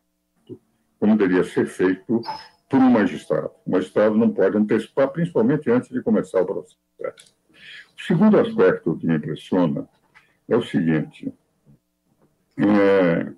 [0.99, 2.21] como deveria ser feito
[2.69, 3.51] por um magistrado.
[3.65, 7.35] O magistrado não pode antecipar, principalmente antes de começar o processo.
[7.97, 9.87] O segundo aspecto que me impressiona
[10.47, 11.33] é o seguinte:
[12.57, 13.33] é,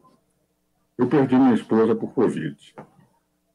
[0.98, 2.76] eu perdi minha esposa por Covid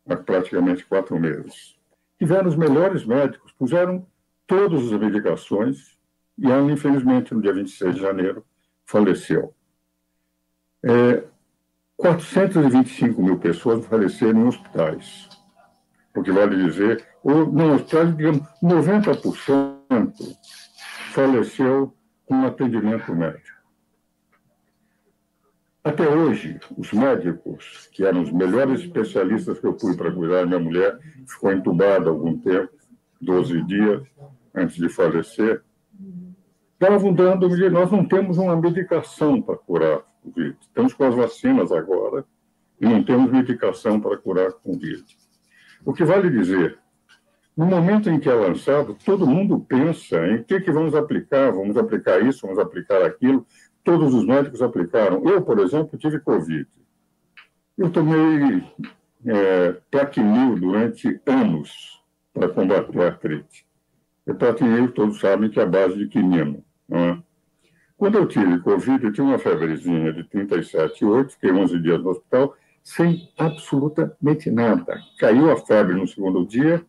[0.09, 1.77] há praticamente quatro meses.
[2.19, 4.07] Tiveram os melhores médicos, puseram
[4.47, 5.98] todas as medicações
[6.38, 8.44] e ela, infelizmente, no dia 26 de janeiro,
[8.87, 9.55] faleceu.
[10.85, 11.24] É,
[11.96, 15.29] 425 mil pessoas faleceram em hospitais.
[16.14, 20.37] O que vale dizer, ou, não, hospitais, digamos, 90%
[21.12, 21.92] faleceu
[22.24, 23.59] com atendimento médico.
[25.83, 30.46] Até hoje, os médicos, que eram os melhores especialistas que eu fui para cuidar da
[30.46, 32.72] minha mulher, ficou entubada algum tempo,
[33.20, 34.03] 12 dias
[34.55, 35.62] antes de falecer,
[36.81, 40.57] estavam dando, nós não temos uma medicação para curar o Covid.
[40.61, 42.25] Estamos com as vacinas agora
[42.81, 45.05] e não temos medicação para curar o Covid.
[45.85, 46.79] O que vale dizer,
[47.57, 51.77] no momento em que é lançado, todo mundo pensa em que, que vamos aplicar, vamos
[51.77, 53.45] aplicar isso, vamos aplicar aquilo.
[53.83, 55.29] Todos os médicos aplicaram.
[55.29, 56.69] Eu, por exemplo, tive Covid.
[57.77, 58.64] Eu tomei
[59.27, 62.01] é, Plaquenil durante anos
[62.33, 63.67] para combater a artrite.
[64.27, 66.62] E Plaquenil, todos sabem que é a base de quinino.
[66.90, 67.18] É?
[67.96, 72.57] Quando eu tive Covid, eu tinha uma febrezinha de 37,8, fiquei 11 dias no hospital,
[72.85, 75.01] sem absolutamente nada.
[75.18, 76.85] Caiu a febre no segundo dia,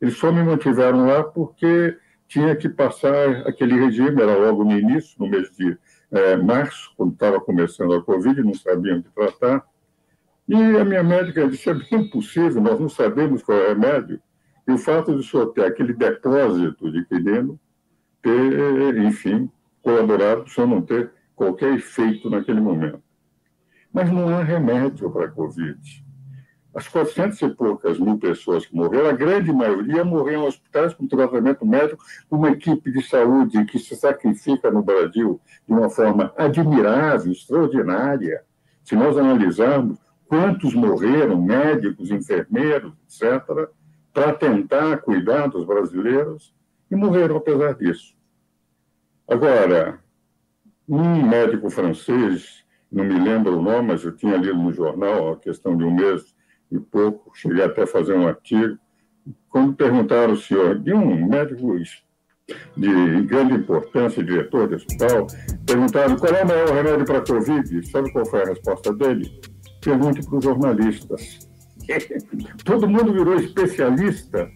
[0.00, 5.16] eles só me mantiveram lá porque tinha que passar aquele regime, era logo no início,
[5.18, 5.76] no mês de
[6.10, 9.64] é, março, quando estava começando a Covid, não sabiam o que tratar.
[10.48, 14.20] E a minha médica disse: é bem possível, nós não sabemos qual é o remédio.
[14.66, 17.58] E o fato de o senhor ter aquele depósito de quinino
[18.24, 19.50] ter, enfim,
[19.82, 23.02] colaborado para não ter qualquer efeito naquele momento.
[23.92, 25.78] Mas não há remédio para a Covid.
[26.74, 31.06] As 400 e poucas mil pessoas que morreram, a grande maioria morreram em hospitais com
[31.06, 37.30] tratamento médico, uma equipe de saúde que se sacrifica no Brasil de uma forma admirável,
[37.30, 38.42] extraordinária.
[38.82, 43.68] Se nós analisarmos quantos morreram, médicos, enfermeiros, etc.,
[44.12, 46.54] para tentar cuidar dos brasileiros,
[46.90, 48.14] e morreram apesar disso.
[49.28, 50.00] Agora,
[50.88, 55.36] um médico francês, não me lembro o nome, mas eu tinha lido no jornal, a
[55.36, 56.34] questão de um mês
[56.70, 58.78] e pouco, cheguei até a fazer um artigo,
[59.48, 61.74] quando perguntaram ao senhor, de um médico
[62.76, 65.26] de grande importância, diretor de hospital,
[65.66, 67.90] perguntaram qual é o maior remédio para a Covid.
[67.90, 69.40] Sabe qual foi a resposta dele?
[69.80, 71.48] Pergunte para os jornalistas.
[72.64, 74.50] Todo mundo virou especialista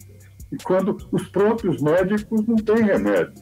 [0.50, 3.34] e quando os próprios médicos não têm remédio.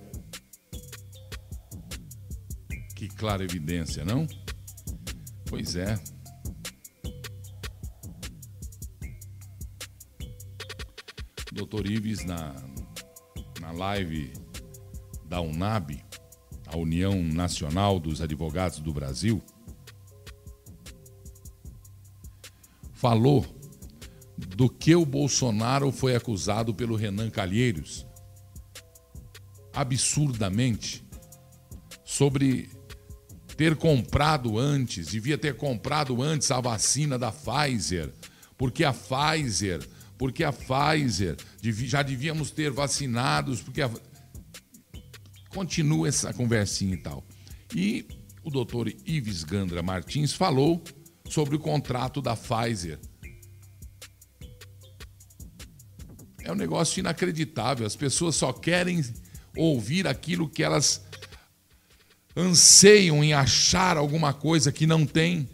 [2.94, 4.26] Que clara evidência, não?
[5.48, 5.94] Pois é.
[11.52, 12.54] Doutor Ives, na,
[13.60, 14.32] na live
[15.24, 16.04] da UNAB,
[16.66, 19.40] a União Nacional dos Advogados do Brasil,
[22.92, 23.46] falou
[24.36, 28.06] do que o Bolsonaro foi acusado pelo Renan Calheiros,
[29.72, 31.04] absurdamente,
[32.04, 32.70] sobre
[33.56, 38.12] ter comprado antes, devia ter comprado antes a vacina da Pfizer,
[38.56, 39.86] porque a Pfizer,
[40.18, 43.90] porque a Pfizer, já devíamos ter vacinados, porque a...
[45.48, 47.26] continua essa conversinha e tal.
[47.74, 48.06] E
[48.44, 50.82] o doutor Ives Gandra Martins falou
[51.28, 53.00] sobre o contrato da Pfizer
[56.46, 57.84] É um negócio inacreditável.
[57.84, 59.02] As pessoas só querem
[59.56, 61.04] ouvir aquilo que elas
[62.36, 65.48] anseiam em achar alguma coisa que não tem,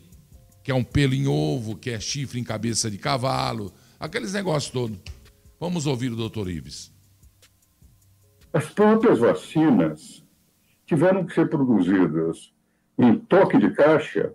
[0.62, 4.70] que é um pelo em ovo, que é chifre em cabeça de cavalo, aqueles negócios
[4.70, 4.99] todos.
[5.59, 6.93] Vamos ouvir o doutor Ives.
[8.53, 10.22] As próprias vacinas
[10.84, 12.53] tiveram que ser produzidas
[12.99, 14.34] em toque de caixa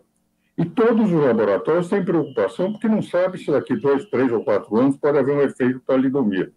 [0.57, 4.75] E todos os laboratórios têm preocupação porque não sabe se daqui dois, três ou quatro
[4.75, 6.51] anos pode haver um efeito talidomida.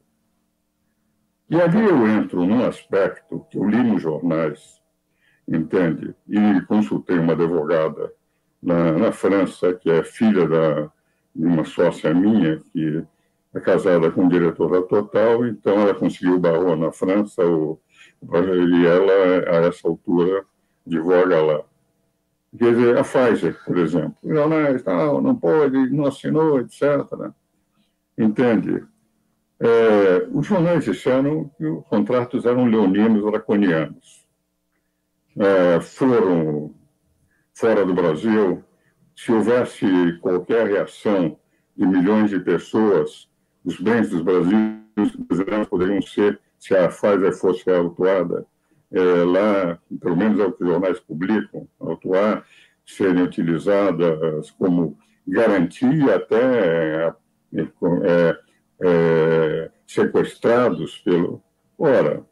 [1.50, 4.80] E ali eu entro num aspecto que eu li nos jornais,
[5.46, 6.14] entende?
[6.28, 8.12] E consultei uma advogada
[8.62, 10.90] na, na França, que é filha da,
[11.34, 13.04] de uma sócia minha, que
[13.52, 17.80] é casada com o diretor da Total, então ela conseguiu o barro na França, o,
[18.22, 20.44] e ela, a essa altura,
[20.86, 21.69] advoga lá.
[22.58, 26.82] Quer dizer, a Pfizer, por exemplo, jornais, não, não pode, não assinou, etc.
[28.18, 28.84] Entende?
[29.60, 34.26] É, os jornais disseram que os contratos eram leoninos, draconianos.
[35.38, 36.74] É, foram
[37.54, 38.64] fora do Brasil,
[39.14, 41.38] se houvesse qualquer reação
[41.76, 43.28] de milhões de pessoas,
[43.64, 48.46] os bens dos brasileiros poderiam ser, se a Pfizer fosse autuada,
[48.92, 52.44] é, lá, pelo menos é o que os jornais publicam, autuar,
[52.84, 57.62] serem utilizadas como garantia até é,
[58.04, 58.38] é,
[58.82, 61.42] é, sequestrados pelo.
[61.78, 62.24] Ora,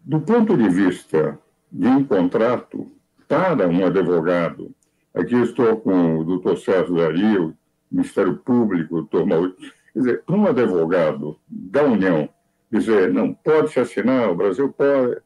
[0.00, 1.38] do ponto de vista
[1.70, 2.90] de um contrato
[3.28, 4.74] para um advogado,
[5.14, 7.56] aqui estou com o doutor Sérgio Dario,
[7.90, 12.28] Ministério Público, doutor Maurício, quer dizer, um advogado da União
[12.70, 15.18] dizer, não pode se assinar, o Brasil pode,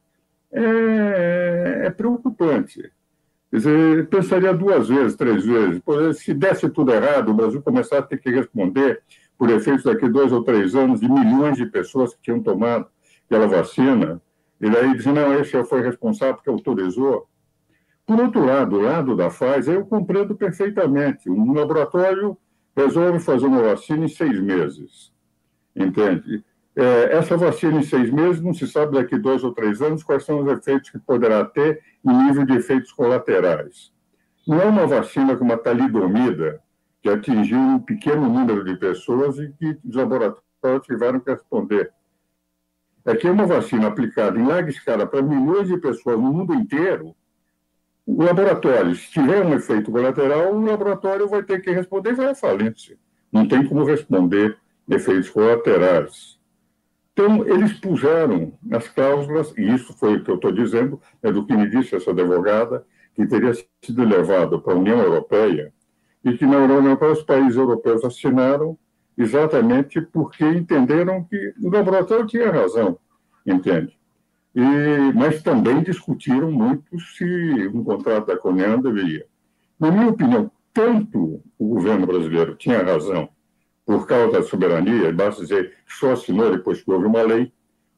[0.52, 2.90] é, é preocupante.
[3.50, 5.82] Quer dizer, pensaria duas vezes, três vezes.
[6.18, 9.02] Se desse tudo errado, o Brasil começar a ter que responder
[9.38, 12.86] por efeitos daqui dois ou três anos de milhões de pessoas que tinham tomado
[13.26, 14.20] aquela vacina,
[14.60, 17.28] e daí dizer, não, esse foi responsável porque autorizou.
[18.06, 21.28] Por outro lado, o lado da Pfizer, eu compreendo perfeitamente.
[21.30, 22.36] Um laboratório
[22.76, 25.12] resolve fazer uma vacina em seis meses,
[25.74, 26.44] entende?
[26.76, 30.24] É, essa vacina em seis meses não se sabe daqui dois ou três anos quais
[30.24, 33.92] são os efeitos que poderá ter em nível de efeitos colaterais.
[34.46, 36.60] Não é uma vacina como a talidomida,
[37.00, 41.92] que atingiu um pequeno número de pessoas e que os laboratórios tiveram que responder.
[43.04, 46.54] É que é uma vacina aplicada em larga escala para milhões de pessoas no mundo
[46.54, 47.14] inteiro.
[48.06, 52.30] O laboratório, se tiver um efeito colateral, o laboratório vai ter que responder e vai
[52.30, 52.98] à falência.
[53.30, 54.56] Não tem como responder
[54.88, 56.38] efeitos colaterais.
[57.14, 61.46] Então, eles puseram as cláusulas, e isso foi o que eu estou dizendo, é do
[61.46, 62.84] que me disse essa advogada,
[63.14, 65.72] que teria sido levado para a União Europeia
[66.24, 68.76] e que na União Europeia os países europeus assinaram
[69.16, 72.98] exatamente porque entenderam que o laboratório tinha razão,
[73.46, 73.96] entende?
[74.52, 77.24] E, mas também discutiram muito se
[77.72, 79.26] um contrato da Coreia deveria.
[79.78, 83.28] Na minha opinião, tanto o governo brasileiro tinha razão
[83.84, 87.52] por causa da soberania, basta dizer só assinou depois que houve uma lei,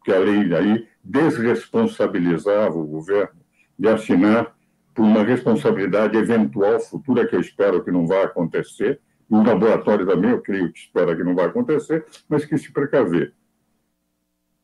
[0.05, 3.41] que a lei aí desresponsabilizava o governo
[3.79, 4.55] de assinar
[4.95, 10.07] por uma responsabilidade eventual futura, que eu espero que não vá acontecer, e o laboratório
[10.07, 13.35] também, eu creio que espera que não vai acontecer, mas que se precaver.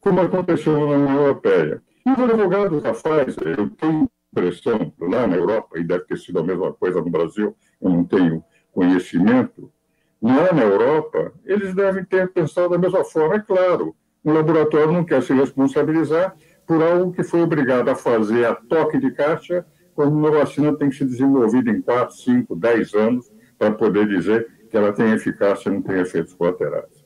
[0.00, 1.82] Como aconteceu na União Europeia.
[2.06, 6.38] E os advogados da Pfizer, eu tenho impressão, lá na Europa, e deve ter sido
[6.38, 8.42] a mesma coisa no Brasil, eu não tenho
[8.72, 9.70] conhecimento,
[10.22, 13.34] lá na Europa, eles devem ter pensado da mesma forma.
[13.34, 18.44] É claro, o laboratório não quer se responsabilizar por algo que foi obrigado a fazer
[18.44, 22.94] a toque de caixa, quando uma vacina tem que ser desenvolvida em 4, 5, 10
[22.94, 27.04] anos para poder dizer que ela tem eficácia e não tem efeitos colaterais.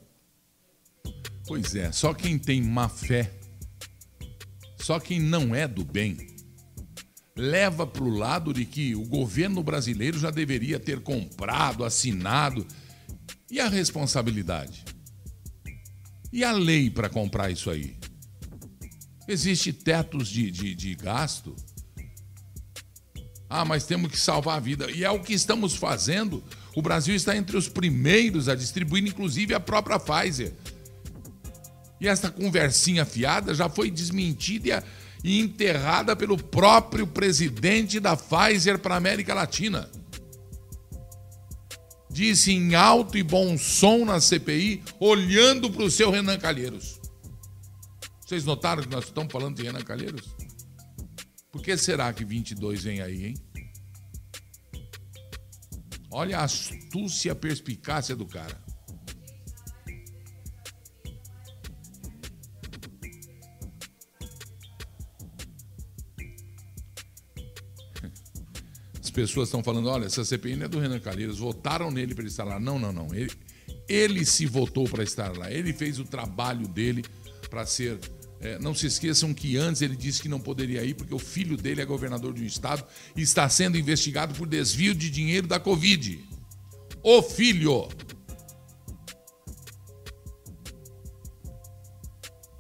[1.49, 3.31] Pois é, só quem tem má fé,
[4.77, 6.17] só quem não é do bem,
[7.37, 12.67] leva para o lado de que o governo brasileiro já deveria ter comprado, assinado
[13.51, 14.85] e a responsabilidade?
[16.33, 17.97] E a lei para comprar isso aí?
[19.29, 21.55] Existe tetos de, de, de gasto?
[23.49, 24.91] Ah, mas temos que salvar a vida.
[24.91, 26.43] E é o que estamos fazendo.
[26.75, 30.53] O Brasil está entre os primeiros a distribuir, inclusive a própria Pfizer.
[32.01, 34.85] E essa conversinha fiada já foi desmentida
[35.25, 39.89] e enterrada pelo próprio presidente da Pfizer para a América Latina
[42.17, 46.99] disse em alto e bom som na CPI, olhando para o seu Renan Calheiros.
[48.25, 50.35] Vocês notaram que nós estamos falando de Renan Calheiros?
[51.53, 53.35] Por que será que 22 vem aí, hein?
[56.11, 58.65] Olha a astúcia e a perspicácia do cara.
[69.17, 72.31] Pessoas estão falando: olha, essa CPI não é do Renan Calheiros, votaram nele para ele
[72.31, 72.61] estar lá.
[72.61, 73.15] Não, não, não.
[73.15, 73.33] Ele,
[73.89, 75.51] ele se votou para estar lá.
[75.51, 77.03] Ele fez o trabalho dele
[77.49, 77.99] para ser
[78.39, 81.57] É, não se esqueçam que antes ele disse que não poderia ir porque o filho
[81.57, 82.85] dele é governador de um estado
[83.17, 86.23] e está sendo investigado por desvio de dinheiro da Covid.
[87.03, 87.89] O filho!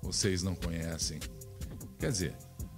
[0.03, 1.21] Vocês não conhecem.
[1.99, 2.35] Quer dizer,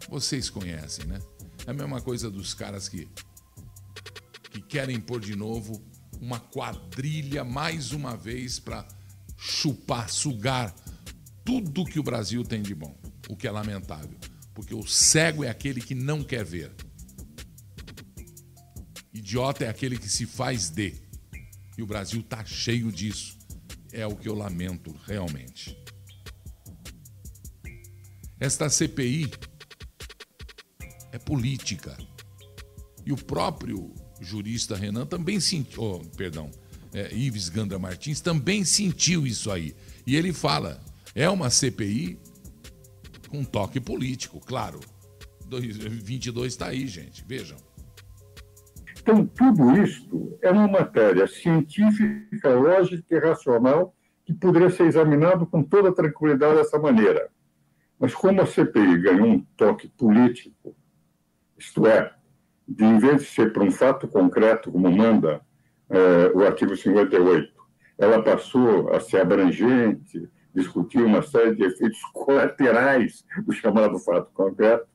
[0.08, 1.20] vocês conhecem, né?
[1.66, 3.06] É a mesma coisa dos caras que,
[4.51, 5.82] que querem pôr de novo
[6.20, 8.86] uma quadrilha mais uma vez para
[9.36, 10.74] chupar, sugar
[11.44, 12.94] tudo que o Brasil tem de bom,
[13.28, 14.18] o que é lamentável,
[14.53, 16.74] porque o cego é aquele que não quer ver.
[19.14, 20.94] Idiota é aquele que se faz de.
[21.76, 23.38] E o Brasil tá cheio disso.
[23.92, 25.76] É o que eu lamento realmente.
[28.38, 29.30] Esta CPI
[31.12, 31.96] é política.
[33.07, 36.50] E o próprio jurista Renan também sentiu, oh, perdão,
[36.92, 39.74] é, Ives Gandra Martins também sentiu isso aí.
[40.06, 40.80] E ele fala:
[41.14, 42.18] é uma CPI
[43.28, 44.80] com toque político, claro.
[45.50, 47.56] 22 está aí, gente, vejam.
[49.00, 53.94] Então, tudo isto é uma matéria científica, lógica e racional
[54.26, 57.30] que poderia ser examinado com toda tranquilidade dessa maneira.
[57.98, 60.76] Mas como a CPI ganhou um toque político,
[61.56, 62.14] isto é,
[62.68, 65.40] de em vez de ser para um fato concreto, como manda
[65.88, 67.50] é, o artigo 58,
[67.96, 74.86] ela passou a ser abrangente, discutir uma série de efeitos colaterais do chamado fato concreto,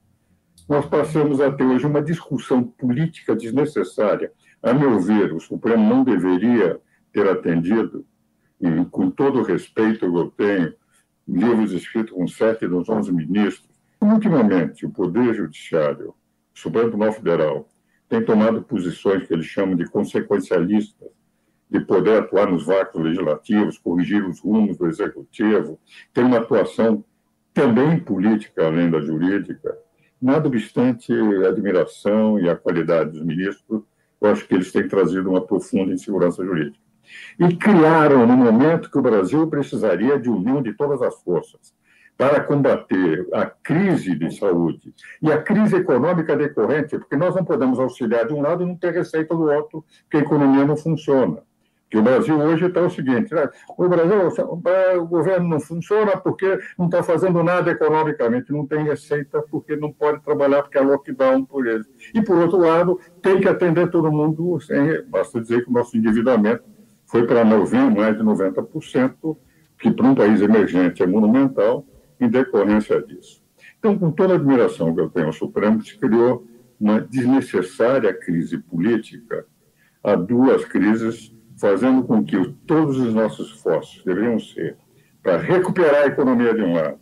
[0.69, 4.31] nós passamos a ter hoje uma discussão política desnecessária.
[4.61, 6.79] A meu ver, o Supremo não deveria
[7.11, 8.05] ter atendido,
[8.61, 10.73] e com todo o respeito que eu tenho,
[11.27, 13.69] livros escritos com sete dos onze ministros.
[14.01, 16.13] Ultimamente, o Poder Judiciário,
[16.53, 17.69] Supremo Tribunal Federal,
[18.07, 21.09] tem tomado posições que eles chamam de consequencialistas,
[21.69, 25.79] de poder atuar nos vácuos legislativos, corrigir os rumos do executivo,
[26.13, 27.03] tem uma atuação
[27.53, 29.75] também política, além da jurídica.
[30.21, 33.81] Nada obstante a admiração e a qualidade dos ministros,
[34.21, 36.83] eu acho que eles têm trazido uma profunda insegurança jurídica.
[37.39, 41.73] E criaram no momento que o Brasil precisaria de união de todas as forças
[42.23, 47.77] para combater a crise de saúde e a crise econômica decorrente, porque nós não podemos
[47.77, 51.39] auxiliar de um lado e não ter receita do outro, porque a economia não funciona.
[51.89, 53.49] Que o Brasil hoje está o seguinte: né?
[53.77, 54.17] o Brasil,
[55.01, 59.91] o governo não funciona porque não está fazendo nada economicamente, não tem receita porque não
[59.91, 61.83] pode trabalhar porque é lockdown por ele.
[62.15, 65.97] E por outro lado, tem que atender todo mundo, sem, basta dizer que o nosso
[65.97, 66.63] endividamento
[67.05, 69.37] foi para mais de 90%,
[69.77, 71.85] que para um país emergente é monumental,
[72.23, 73.43] em decorrência disso.
[73.79, 76.47] Então, com toda a admiração que eu tenho ao Supremo, se criou
[76.79, 79.45] uma desnecessária crise política,
[80.03, 84.77] a duas crises, fazendo com que todos os nossos esforços deveriam ser
[85.21, 86.99] para recuperar a economia de um lado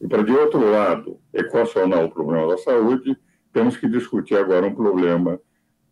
[0.00, 3.18] e para, de outro lado, equacionar o problema da saúde,
[3.52, 5.40] temos que discutir agora um problema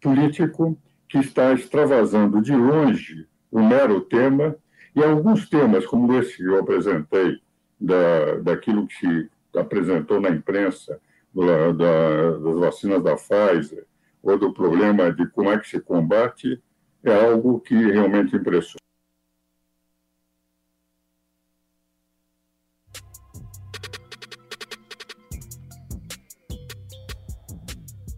[0.01, 4.57] político que está extravasando de longe o mero tema,
[4.95, 7.39] e alguns temas, como esse que eu apresentei,
[7.81, 11.01] da, daquilo que se apresentou na imprensa,
[11.35, 13.87] da, da, das vacinas da Pfizer,
[14.23, 16.63] ou do problema de como é que se combate,
[17.05, 18.81] é algo que realmente impressiona.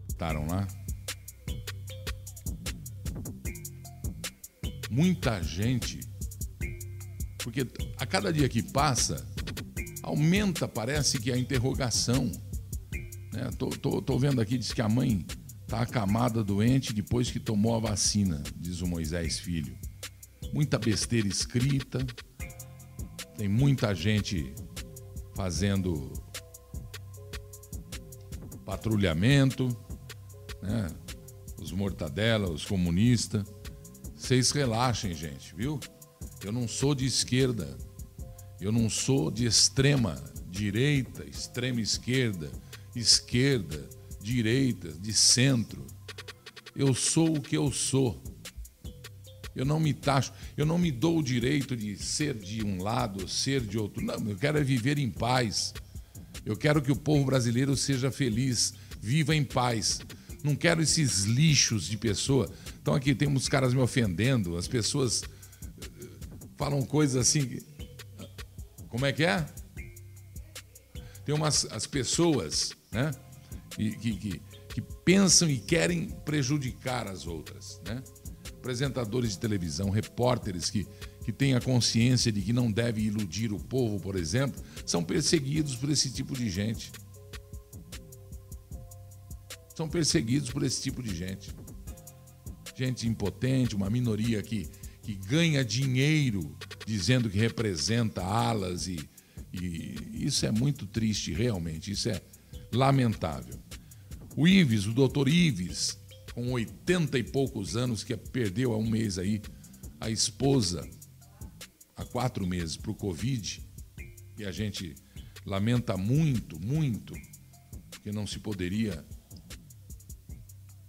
[0.09, 0.67] Estaram lá?
[4.99, 6.01] muita gente,
[7.39, 7.65] porque
[8.01, 9.25] a cada dia que passa,
[10.09, 12.31] aumenta, parece que a interrogação.
[13.33, 13.51] Né?
[13.59, 15.25] Tô, tô, tô vendo aqui, diz que a mãe
[15.63, 19.77] está acamada doente depois que tomou a vacina, diz o Moisés Filho.
[20.53, 22.05] Muita besteira escrita,
[23.37, 24.55] tem muita gente
[25.37, 26.13] fazendo
[28.65, 29.69] patrulhamento,
[30.63, 30.89] né?
[31.61, 33.45] os mortadela, os comunistas.
[34.17, 35.79] Vocês relaxem, gente, viu?
[36.45, 37.77] Eu não sou de esquerda.
[38.61, 42.51] Eu não sou de extrema direita, extrema esquerda,
[42.95, 43.89] esquerda,
[44.21, 45.87] direita, de centro.
[46.75, 48.21] Eu sou o que eu sou.
[49.55, 53.29] Eu não me taxo, eu não me dou o direito de ser de um lado,
[53.29, 54.03] ser de outro.
[54.05, 55.75] Não, eu quero é viver em paz.
[56.45, 60.01] Eu quero que o povo brasileiro seja feliz, viva em paz.
[60.43, 62.49] Não quero esses lixos de pessoa.
[62.81, 66.07] Então aqui tem uns caras me ofendendo, as pessoas eh,
[66.57, 67.59] falam coisas assim.
[68.89, 69.47] Como é que é?
[71.25, 73.11] Tem umas as pessoas, né?
[73.71, 78.03] Que, que, que pensam e querem prejudicar as outras, né?
[78.59, 80.87] Apresentadores de televisão, repórteres que,
[81.25, 85.77] que têm a consciência de que não deve iludir o povo, por exemplo, são perseguidos
[85.77, 86.91] por esse tipo de gente.
[89.75, 91.55] São perseguidos por esse tipo de gente.
[92.75, 94.69] Gente impotente, uma minoria que,
[95.03, 96.57] que ganha dinheiro
[96.89, 98.99] dizendo que representa alas e,
[99.53, 101.91] e isso é muito triste, realmente.
[101.91, 102.23] Isso é
[102.73, 103.61] lamentável.
[104.35, 105.99] O Ives, o doutor Ives,
[106.33, 109.43] com 80 e poucos anos, que perdeu há um mês aí
[110.01, 110.89] a esposa,
[111.95, 113.63] há quatro meses, para o Covid,
[114.39, 114.95] e a gente
[115.45, 117.13] lamenta muito, muito,
[118.03, 119.05] que não se poderia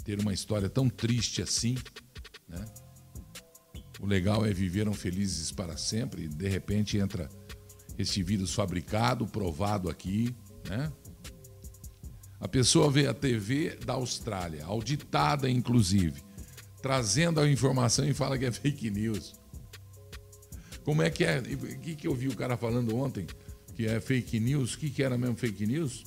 [0.06, 1.76] ter uma história tão triste assim,
[2.48, 2.64] né?
[4.00, 7.30] O legal é viveram felizes para sempre, de repente entra
[7.98, 10.34] esse vírus fabricado, provado aqui,
[10.68, 10.92] né?
[12.40, 16.24] A pessoa vê a TV da Austrália, auditada inclusive,
[16.82, 19.36] trazendo a informação e fala que é fake news.
[20.86, 21.40] Como é que é?
[21.40, 23.28] O que, que eu vi o cara falando ontem?
[23.76, 24.74] Que é fake news?
[24.74, 26.06] O que, que era mesmo fake news?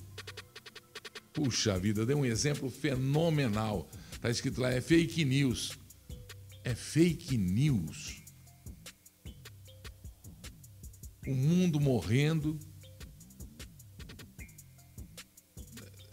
[1.34, 3.88] Puxa vida, deu um exemplo fenomenal.
[4.20, 5.78] Tá escrito lá, é fake news.
[6.64, 8.22] É fake news.
[11.26, 12.58] O mundo morrendo,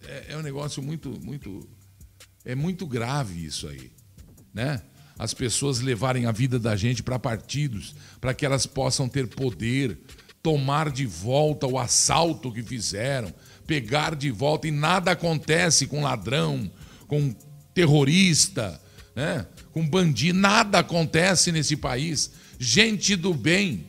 [0.10, 1.70] é, é um negócio muito, muito.
[2.44, 3.92] É muito grave isso aí.
[4.54, 4.82] Né?
[5.18, 10.00] As pessoas levarem a vida da gente para partidos, para que elas possam ter poder,
[10.42, 13.34] tomar de volta o assalto que fizeram,
[13.68, 16.72] pegar de volta e nada acontece com ladrão,
[17.08, 17.32] com
[17.74, 18.82] terrorista,
[19.16, 19.46] né?
[19.80, 22.32] Com bandido, nada acontece nesse país.
[22.60, 23.88] Gente do bem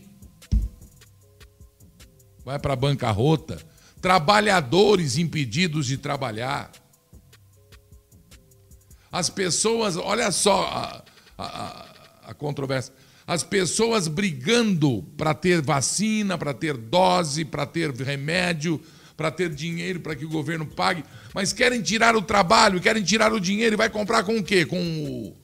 [2.44, 3.60] vai para a bancarrota,
[4.00, 6.70] trabalhadores impedidos de trabalhar.
[9.10, 11.04] As pessoas, olha só a,
[11.36, 12.94] a, a controvérsia.
[13.26, 18.80] As pessoas brigando para ter vacina, para ter dose, para ter remédio,
[19.16, 23.32] para ter dinheiro para que o governo pague, mas querem tirar o trabalho, querem tirar
[23.34, 24.64] o dinheiro e vai comprar com o quê?
[24.64, 25.39] Com o.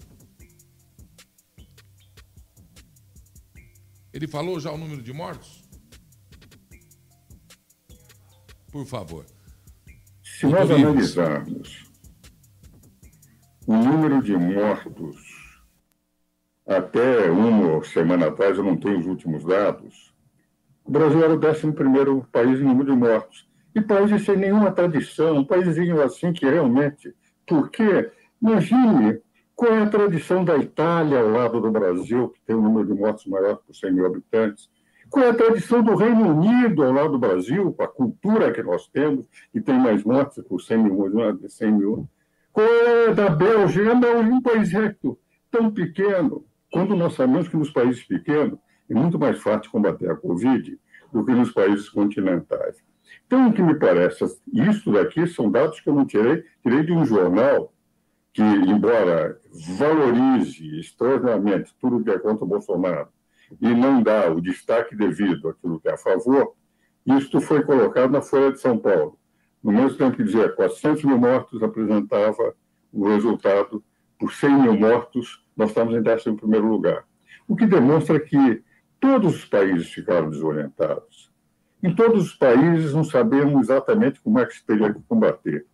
[4.17, 5.63] Ele falou já o número de mortos?
[8.73, 9.27] Por favor.
[10.25, 11.85] Se nós analisarmos
[13.67, 15.61] o número de mortos
[16.67, 20.15] até uma semana atrás, eu não tenho os últimos dados,
[20.83, 23.47] o Brasil era o 11 país em número de mortos.
[23.75, 27.15] E países sem nenhuma tradição, um paísinho assim que realmente.
[27.47, 28.11] Porque,
[28.41, 29.21] imagine
[29.57, 32.93] qual é a tradição da Itália ao lado do Brasil, que tem um número de
[32.93, 34.69] mortos maior por 100 mil habitantes,
[35.09, 38.63] qual é a tradição do Reino Unido ao lado do Brasil, com a cultura que
[38.63, 42.09] nós temos, que tem mais mortes por 100 mil, 100 mil.
[42.53, 43.93] Qual é da Bélgica?
[43.93, 45.19] A é um país recto,
[45.51, 46.45] tão pequeno.
[46.71, 48.59] Quando nós sabemos que nos países pequenos
[48.91, 50.79] é muito mais fácil combater a Covid
[51.11, 52.77] do que nos países continentais.
[53.27, 56.93] Então, o que me parece, isso daqui são dados que eu não tirei, tirei de
[56.93, 57.73] um jornal
[58.37, 59.41] que, embora
[59.79, 63.09] valorize extraordinariamente tudo que é contra o Bolsonaro,
[63.63, 66.53] e não dá o destaque devido àquilo que é a favor,
[67.07, 69.19] isto foi colocado na Folha de São Paulo.
[69.65, 72.55] No mesmo tempo que dizia 400 mil mortos, apresentava
[72.93, 73.83] o resultado
[74.19, 77.05] por 100 mil mortos, nós estamos em 11 lugar.
[77.49, 78.63] O que demonstra que
[79.01, 81.33] todos os países ficaram desorientados.
[81.83, 85.65] Em todos os países não sabemos exatamente como é que se teria que combater.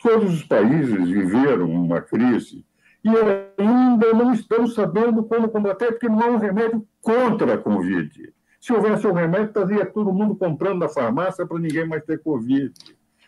[0.00, 2.64] Todos os países viveram uma crise
[3.04, 3.10] e
[3.60, 8.32] ainda não estamos sabendo como combater, porque não há um remédio contra a Covid.
[8.60, 12.72] Se houvesse um remédio, estaria todo mundo comprando na farmácia para ninguém mais ter Covid.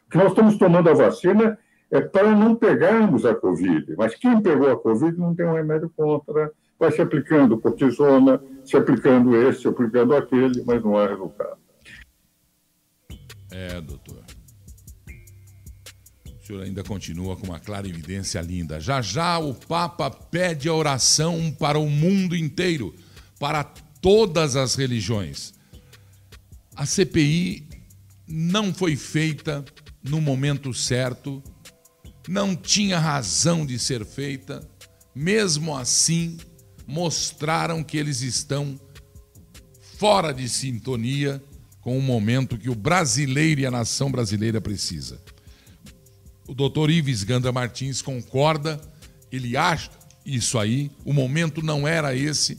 [0.07, 1.59] O que nós estamos tomando a vacina
[1.91, 3.95] é para não pegarmos a Covid.
[3.97, 6.53] Mas quem pegou a Covid não tem um remédio contra.
[6.79, 11.59] Vai se aplicando cortisona, se aplicando esse, se aplicando aquele, mas não há resultado.
[13.53, 14.30] É, doutor
[16.51, 18.81] senhor ainda continua com uma clara evidência linda.
[18.81, 22.95] Já já o Papa pede a oração para o mundo inteiro,
[23.39, 25.55] para todas as religiões.
[26.75, 27.69] A CPI
[28.27, 29.65] não foi feita
[30.03, 31.43] no momento certo,
[32.29, 34.67] não tinha razão de ser feita,
[35.15, 36.39] mesmo assim,
[36.87, 38.81] mostraram que eles estão
[39.99, 41.43] fora de sintonia
[41.81, 45.21] com o momento que o brasileiro e a nação brasileira precisa.
[46.51, 48.81] O doutor Ives Gandra Martins concorda,
[49.31, 49.89] ele acha
[50.27, 52.59] isso aí, o momento não era esse,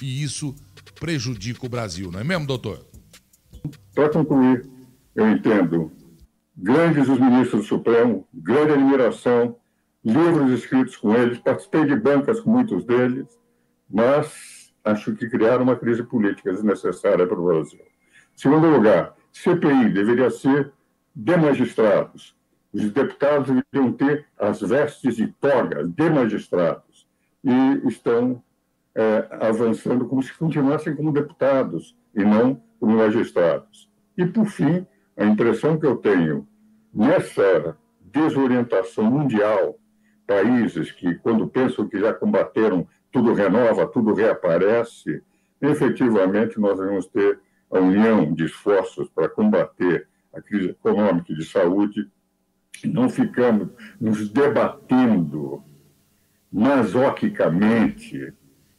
[0.00, 0.56] e isso
[0.98, 2.82] prejudica o Brasil, não é mesmo, doutor?
[3.94, 4.66] Para concluir,
[5.14, 5.92] eu entendo
[6.56, 9.54] grandes os ministros do Supremo, grande admiração,
[10.02, 13.26] livros escritos com eles, participei de bancas com muitos deles,
[13.86, 17.82] mas acho que criaram uma crise política desnecessária para o Brasil.
[18.34, 20.72] Segundo lugar, CPI deveria ser
[21.14, 22.34] de magistrados.
[22.72, 27.06] Os deputados deveriam ter as vestes de toga de magistrados.
[27.44, 28.42] E estão
[28.94, 33.90] é, avançando como se continuassem como deputados e não como magistrados.
[34.16, 36.46] E, por fim, a impressão que eu tenho
[36.92, 39.78] nessa desorientação mundial,
[40.26, 45.22] países que, quando pensam que já combateram, tudo renova, tudo reaparece,
[45.60, 47.38] efetivamente nós vamos ter
[47.70, 52.10] a união de esforços para combater a crise econômica e de saúde,
[52.88, 53.68] não ficamos
[54.00, 55.62] nos debatendo
[56.50, 58.32] masoquicamente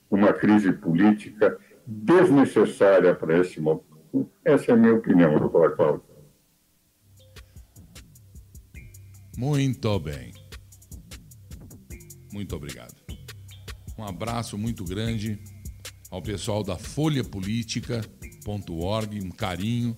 [0.10, 3.84] uma crise política desnecessária para esse momento.
[4.46, 6.14] Essa é a minha opinião, doutora Cláudia.
[9.36, 10.32] Muito bem.
[12.32, 12.94] Muito obrigado.
[13.98, 15.40] Um abraço muito grande
[16.12, 19.98] ao pessoal da folhapolítica.org, um carinho.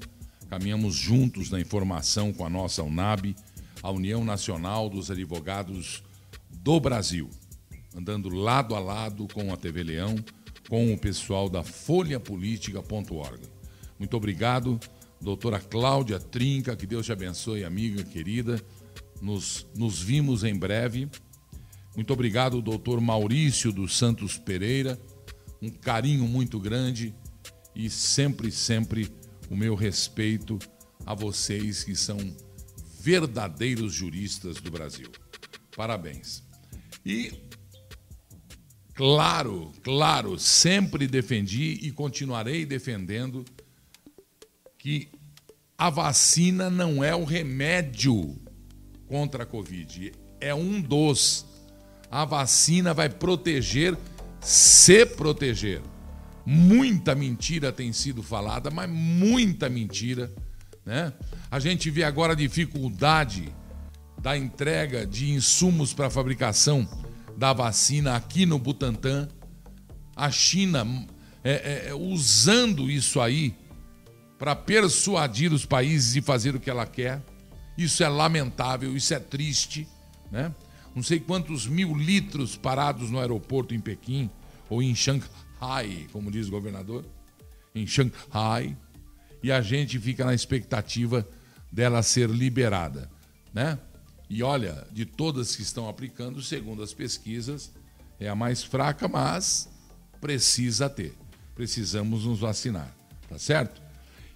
[0.50, 3.36] Caminhamos juntos na informação com a nossa UNAB,
[3.86, 6.02] a União Nacional dos Advogados
[6.50, 7.30] do Brasil,
[7.96, 10.16] andando lado a lado com a TV Leão,
[10.68, 13.44] com o pessoal da folhapolítica.org.
[14.00, 14.80] Muito obrigado,
[15.22, 18.60] doutora Cláudia Trinca, que Deus te abençoe, amiga querida.
[19.22, 21.08] Nos, nos vimos em breve.
[21.96, 25.00] Muito obrigado, doutor Maurício dos Santos Pereira.
[25.62, 27.14] Um carinho muito grande
[27.76, 29.12] e sempre, sempre
[29.48, 30.58] o meu respeito
[31.06, 32.18] a vocês que são
[33.06, 35.12] verdadeiros juristas do Brasil.
[35.76, 36.44] Parabéns.
[37.06, 37.32] E,
[38.96, 43.46] claro, claro, sempre defendi e continuarei defendendo
[44.80, 45.08] que
[45.78, 48.42] a vacina não é o remédio
[49.08, 50.12] contra a Covid.
[50.42, 51.46] É um dos.
[52.10, 53.96] A vacina vai proteger,
[54.42, 55.80] se proteger.
[56.44, 60.34] Muita mentira tem sido falada, mas muita mentira.
[60.86, 61.12] Né?
[61.50, 63.54] A gente vê agora a dificuldade
[64.22, 66.88] da entrega de insumos para a fabricação
[67.38, 69.28] da vacina aqui no Butantan.
[70.16, 70.86] A China
[71.44, 73.56] é, é, usando isso aí
[74.38, 77.22] para persuadir os países de fazer o que ela quer.
[77.78, 79.88] Isso é lamentável, isso é triste,
[80.32, 80.54] né?
[80.96, 84.30] Não sei quantos mil litros parados no aeroporto em Pequim
[84.70, 87.06] ou em Shanghai, como diz o governador,
[87.74, 88.78] em Shanghai,
[89.46, 91.24] e a gente fica na expectativa
[91.72, 93.08] dela ser liberada,
[93.54, 93.78] né?
[94.28, 97.72] E olha, de todas que estão aplicando, segundo as pesquisas,
[98.20, 99.70] é a mais fraca, mas
[100.20, 101.14] precisa ter.
[101.54, 102.92] Precisamos nos vacinar,
[103.30, 103.80] tá certo?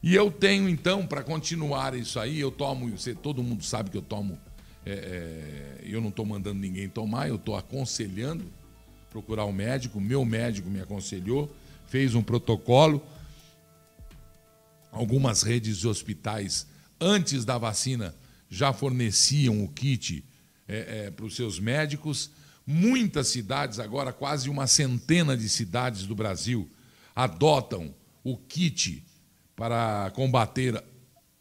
[0.04, 3.98] E eu tenho, então, para continuar isso aí, eu tomo, você, todo mundo sabe que
[3.98, 4.38] eu tomo,
[4.86, 8.46] é, é, eu não estou mandando ninguém tomar, eu estou aconselhando
[9.10, 11.52] procurar o um médico, meu médico me aconselhou,
[11.88, 13.04] fez um protocolo.
[14.92, 16.68] Algumas redes de hospitais,
[17.00, 18.16] antes da vacina,
[18.50, 20.26] já forneciam o kit
[20.68, 22.32] é, é para os seus médicos.
[22.66, 26.70] Muitas cidades, agora quase uma centena de cidades do Brasil,
[27.16, 29.04] adotam o kit
[29.56, 30.84] para combater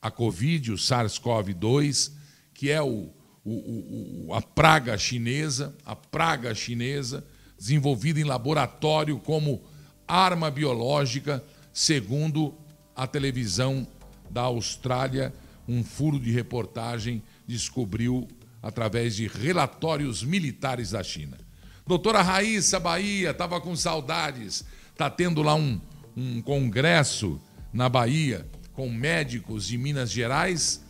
[0.01, 2.13] a Covid, o SARS-CoV-2,
[2.55, 3.13] que é o,
[3.45, 7.25] o, o, a praga chinesa, a praga chinesa,
[7.59, 9.63] desenvolvida em laboratório como
[10.07, 12.57] arma biológica, segundo
[12.99, 13.87] a televisão
[14.29, 15.33] da Austrália,
[15.69, 18.27] um furo de reportagem descobriu
[18.61, 21.39] através de relatórios militares da China.
[21.87, 25.81] Doutora Raíssa Bahia, estava com saudades, está tendo lá um,
[26.17, 27.41] um congresso
[27.73, 30.85] na Bahia com médicos de Minas Gerais,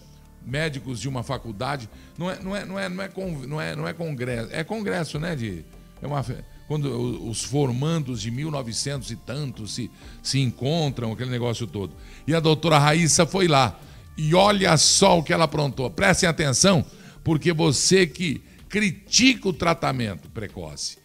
[0.44, 1.90] médicos de uma faculdade.
[2.16, 3.10] Não é, não é, não é, não é,
[3.46, 5.36] não é, não é congresso, é congresso, né?
[5.36, 5.62] De,
[6.00, 6.24] é uma,
[6.68, 6.86] quando
[7.28, 9.90] os formandos de 1900 e tantos se,
[10.22, 11.92] se encontram, aquele negócio todo.
[12.26, 13.80] E a doutora Raíssa foi lá.
[14.16, 15.90] E olha só o que ela aprontou.
[15.90, 16.84] Prestem atenção,
[17.24, 20.98] porque você que critica o tratamento precoce,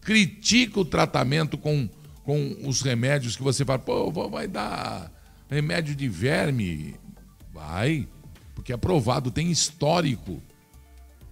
[0.00, 1.88] critica o tratamento com
[2.24, 5.10] com os remédios que você fala, pô, vai dar
[5.50, 6.94] remédio de verme.
[7.52, 8.08] Vai,
[8.54, 10.42] porque é aprovado, tem histórico,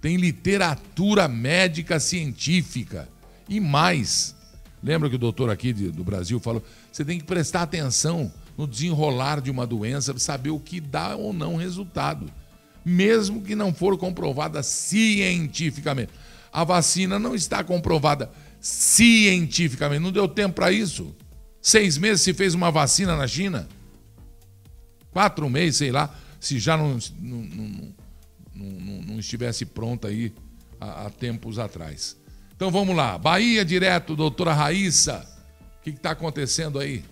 [0.01, 3.09] tem literatura médica científica
[3.51, 4.35] e mais.
[4.83, 6.65] Lembra que o doutor aqui do Brasil falou?
[6.91, 11.33] Você tem que prestar atenção no desenrolar de uma doença, saber o que dá ou
[11.33, 12.31] não resultado,
[12.85, 16.13] mesmo que não for comprovada cientificamente.
[16.53, 18.31] A vacina não está comprovada
[18.61, 20.01] cientificamente.
[20.01, 21.15] Não deu tempo para isso.
[21.61, 23.69] Seis meses se fez uma vacina na China.
[25.11, 27.95] Quatro meses, sei lá, se já não, não, não,
[28.55, 30.33] não, não estivesse pronta aí
[30.81, 32.17] há, há tempos atrás.
[32.61, 33.17] Então vamos lá.
[33.17, 35.25] Bahia direto, doutora Raíssa.
[35.79, 37.03] O que está acontecendo aí?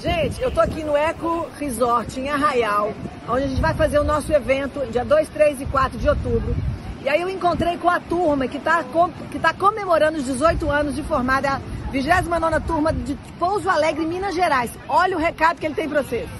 [0.00, 2.94] Gente, eu tô aqui no Eco Resort em Arraial,
[3.28, 6.56] onde a gente vai fazer o nosso evento dia 2, 3 e 4 de outubro.
[7.02, 8.82] E aí eu encontrei com a turma que está
[9.30, 14.34] que tá comemorando os 18 anos de formada, a 29 turma de Pouso Alegre, Minas
[14.34, 14.70] Gerais.
[14.88, 16.30] Olha o recado que ele tem para vocês.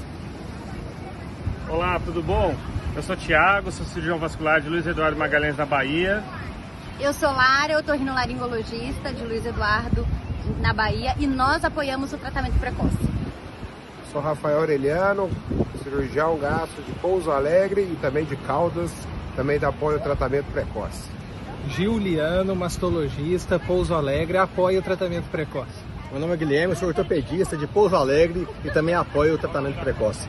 [1.69, 2.57] Olá, tudo bom?
[2.97, 6.25] Eu sou Tiago, sou cirurgião vascular de Luiz Eduardo Magalhães, na Bahia.
[7.01, 10.05] Eu sou Lara, eu laringologista de Luiz Eduardo,
[10.61, 12.99] na Bahia, e nós apoiamos o tratamento precoce.
[14.11, 15.31] Sou Rafael Aureliano,
[15.81, 18.91] cirurgião gastro de Pouso Alegre e também de Caldas,
[19.37, 21.09] também dá apoio ao tratamento precoce.
[21.69, 25.85] Giuliano, mastologista, Pouso Alegre, apoia o tratamento precoce.
[26.11, 30.29] Meu nome é Guilherme, sou ortopedista de Pouso Alegre e também apoio o tratamento precoce.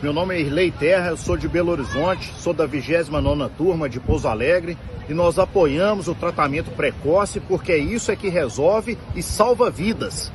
[0.00, 3.98] Meu nome é Irley Terra, eu sou de Belo Horizonte, sou da 29ª turma de
[3.98, 4.78] Pouso Alegre
[5.08, 10.30] e nós apoiamos o tratamento precoce porque isso é que resolve e salva vidas.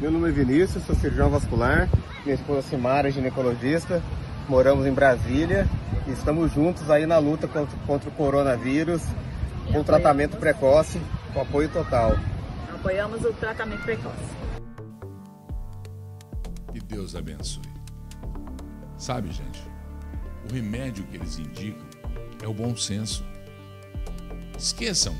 [0.00, 1.90] Meu nome é Vinícius, sou cirurgião vascular.
[2.24, 4.02] Minha esposa Simara é ginecologista.
[4.48, 5.68] Moramos em Brasília
[6.06, 9.02] e estamos juntos aí na luta contra, contra o coronavírus,
[9.70, 10.98] com tratamento precoce,
[11.34, 12.16] com apoio total.
[12.74, 14.41] Apoiamos o tratamento precoce.
[16.92, 17.62] Deus abençoe.
[18.98, 19.62] Sabe, gente,
[20.48, 21.86] o remédio que eles indicam
[22.42, 23.24] é o bom senso.
[24.58, 25.16] Esqueçam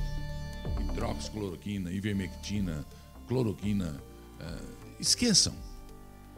[0.92, 2.84] hidroxicloroquina, ivermectina,
[3.26, 4.02] cloroquina,
[4.38, 5.54] uh, Esqueçam.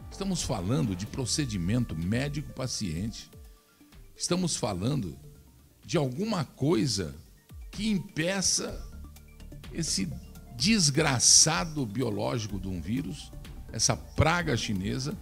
[0.09, 3.29] Estamos falando de procedimento médico-paciente.
[4.15, 5.17] Estamos falando
[5.85, 7.13] de alguma coisa
[7.69, 8.81] que impeça
[9.73, 10.09] esse
[10.55, 13.31] desgraçado biológico de um vírus,
[13.75, 15.13] essa praga chinesa,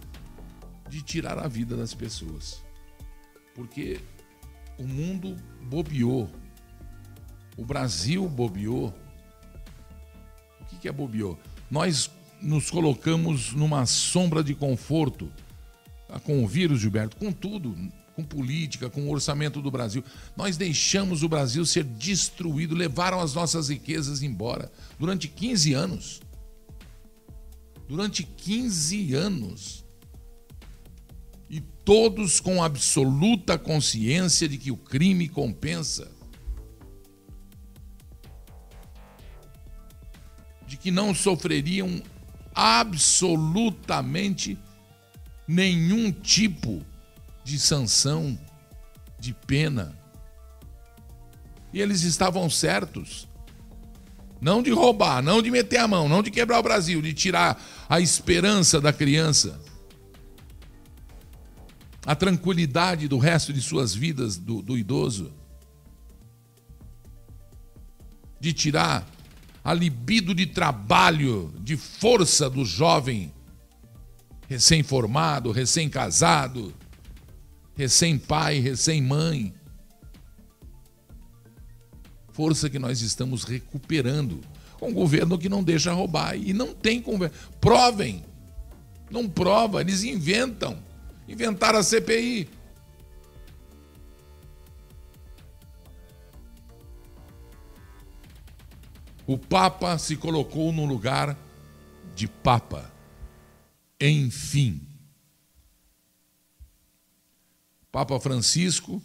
[0.88, 2.62] de tirar a vida das pessoas.
[3.52, 3.98] Porque
[4.78, 6.30] o mundo bobeou.
[7.56, 8.94] O Brasil bobeou.
[10.60, 11.36] O que é bobeou?
[11.68, 12.08] Nós
[12.40, 15.28] nos colocamos numa sombra de conforto
[16.08, 17.76] ah, com o vírus, Gilberto, com tudo,
[18.14, 20.04] com política, com o orçamento do Brasil.
[20.36, 26.22] Nós deixamos o Brasil ser destruído, levaram as nossas riquezas embora durante 15 anos.
[27.88, 29.84] Durante 15 anos.
[31.48, 36.10] E todos com absoluta consciência de que o crime compensa.
[40.66, 42.02] De que não sofreriam
[42.54, 44.58] absolutamente
[45.46, 46.82] nenhum tipo
[47.42, 48.38] de sanção,
[49.18, 49.98] de pena.
[51.72, 53.28] E eles estavam certos.
[54.44, 57.58] Não de roubar, não de meter a mão, não de quebrar o Brasil, de tirar
[57.88, 59.58] a esperança da criança,
[62.04, 65.32] a tranquilidade do resto de suas vidas do, do idoso,
[68.38, 69.08] de tirar
[69.64, 73.32] a libido de trabalho, de força do jovem
[74.46, 76.74] recém-formado, recém-casado,
[77.74, 79.54] recém-pai, recém-mãe.
[82.34, 84.42] Força que nós estamos recuperando.
[84.82, 86.36] Um governo que não deixa roubar.
[86.36, 87.34] E não tem conversa.
[87.58, 88.22] Provem.
[89.10, 90.76] Não prova, eles inventam.
[91.26, 92.46] Inventaram a CPI.
[99.26, 101.36] o Papa se colocou no lugar
[102.14, 102.92] de Papa.
[104.00, 104.80] Enfim.
[107.90, 109.02] Papa Francisco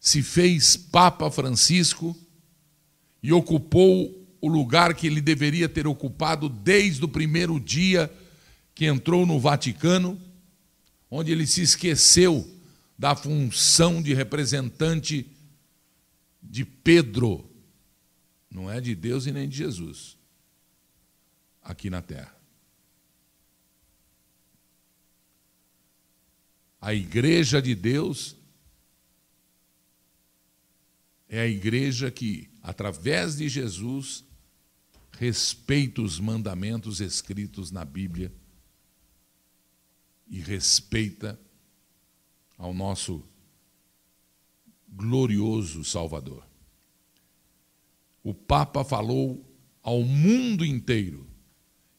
[0.00, 2.16] se fez Papa Francisco
[3.22, 8.12] e ocupou o lugar que ele deveria ter ocupado desde o primeiro dia
[8.74, 10.20] que entrou no Vaticano,
[11.10, 12.48] onde ele se esqueceu
[12.96, 15.26] da função de representante
[16.42, 17.48] de Pedro
[18.50, 20.16] não é de Deus e nem de Jesus
[21.62, 22.34] aqui na terra.
[26.80, 28.36] A igreja de Deus
[31.28, 34.24] é a igreja que, através de Jesus,
[35.12, 38.32] respeita os mandamentos escritos na Bíblia
[40.28, 41.38] e respeita
[42.56, 43.24] ao nosso
[44.88, 46.46] glorioso Salvador.
[48.22, 49.44] O Papa falou
[49.82, 51.26] ao mundo inteiro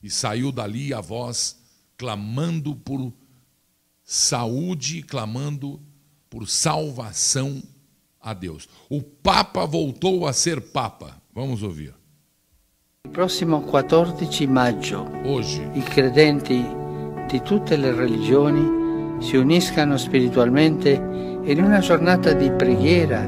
[0.01, 1.59] e saiu dali a voz
[1.97, 3.13] clamando por
[4.03, 5.81] saúde, clamando
[6.29, 7.61] por salvação
[8.21, 8.67] a Deus.
[8.89, 11.21] O Papa voltou a ser Papa.
[11.33, 11.93] Vamos ouvir.
[13.11, 16.63] Próximo 14 maggio, hoje, i credenti
[17.27, 20.91] di tutte le religioni si uniscano spiritualmente
[21.43, 23.27] in una giornata di preghiera,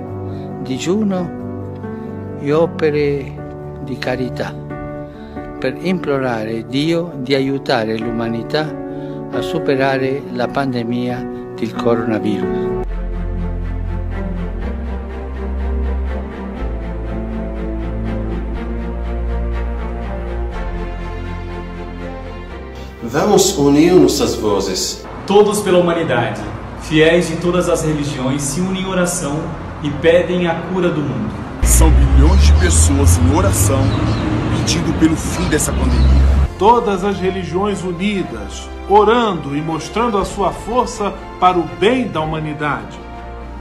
[0.61, 4.71] digiuno e opere di carità.
[5.61, 8.75] per implorare Dio di aiutare l'umanità
[9.31, 12.70] a superare la pandemia del coronavirus.
[23.11, 25.05] Vamos unir nossas vozes.
[25.27, 26.39] Todos pela humanidade,
[26.83, 29.37] fiéis de todas as religiões, se unem em oração
[29.83, 31.29] e pedem a cura do mundo.
[31.61, 33.81] São bilhões de pessoas em oração
[34.55, 36.47] pedindo pelo fim dessa pandemia.
[36.57, 42.97] Todas as religiões unidas, orando e mostrando a sua força para o bem da humanidade.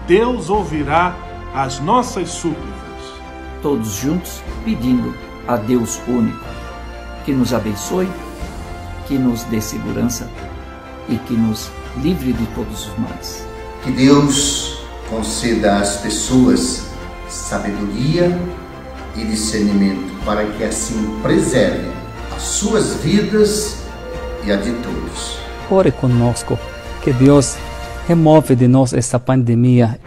[0.07, 1.17] Deus ouvirá
[1.53, 2.71] as nossas súplicas.
[3.61, 5.13] Todos juntos pedindo
[5.49, 6.39] a Deus único
[7.25, 8.09] que nos abençoe,
[9.11, 10.31] que nos dê segurança
[11.09, 11.69] e que nos
[12.01, 13.45] livre de todos os males.
[13.83, 16.87] Que Deus conceda às pessoas
[17.29, 18.39] sabedoria
[19.17, 21.91] e discernimento para que assim preservem
[22.37, 23.79] as suas vidas
[24.45, 25.39] e a de todos.
[25.69, 26.57] Ore conosco,
[27.03, 27.57] que Deus
[28.07, 29.99] remove de nós esta pandemia.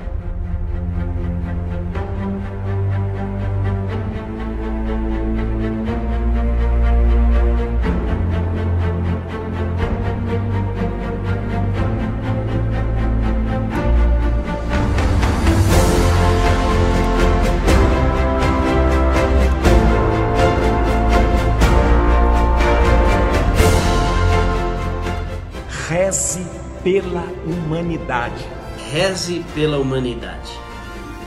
[26.83, 28.45] Pela humanidade.
[28.91, 30.51] Reze pela humanidade.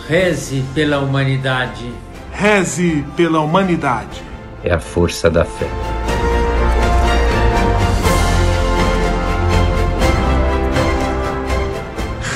[0.08, 1.90] Reze pela humanidade.
[2.30, 4.22] Reze pela humanidade.
[4.62, 5.66] É a força da fé.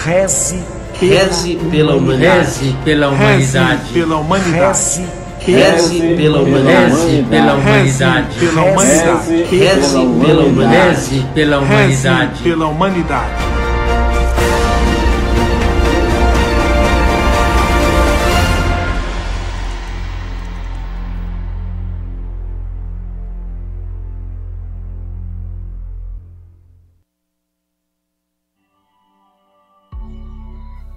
[0.05, 0.65] Reze
[1.01, 2.39] Reze pela humanidade.
[2.39, 3.83] Reze pela humanidade.
[3.83, 4.67] Reze pela humanidade.
[4.67, 5.20] Reze
[5.53, 7.25] Reze pela humanidade.
[7.29, 8.39] Pela humanidade.
[8.39, 9.43] pela humanidade.
[9.51, 10.89] Reze pela humanidade.
[10.89, 12.43] Reze pela humanidade.
[12.43, 13.51] Pela humanidade.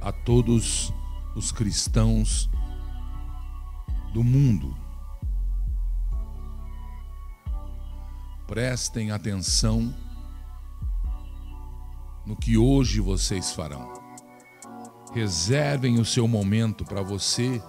[0.04, 0.94] a todos
[1.34, 2.50] os cristãos
[4.14, 4.78] do mundo.
[8.46, 9.94] Prestem atenção
[12.24, 13.92] no que hoje vocês farão.
[15.14, 17.62] Reservem o seu momento para você.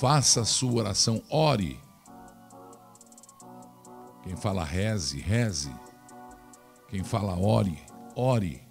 [0.00, 1.78] Faça a sua oração, ore.
[4.22, 5.74] Quem fala reze, reze.
[6.88, 7.78] Quem fala ore,
[8.14, 8.65] ore.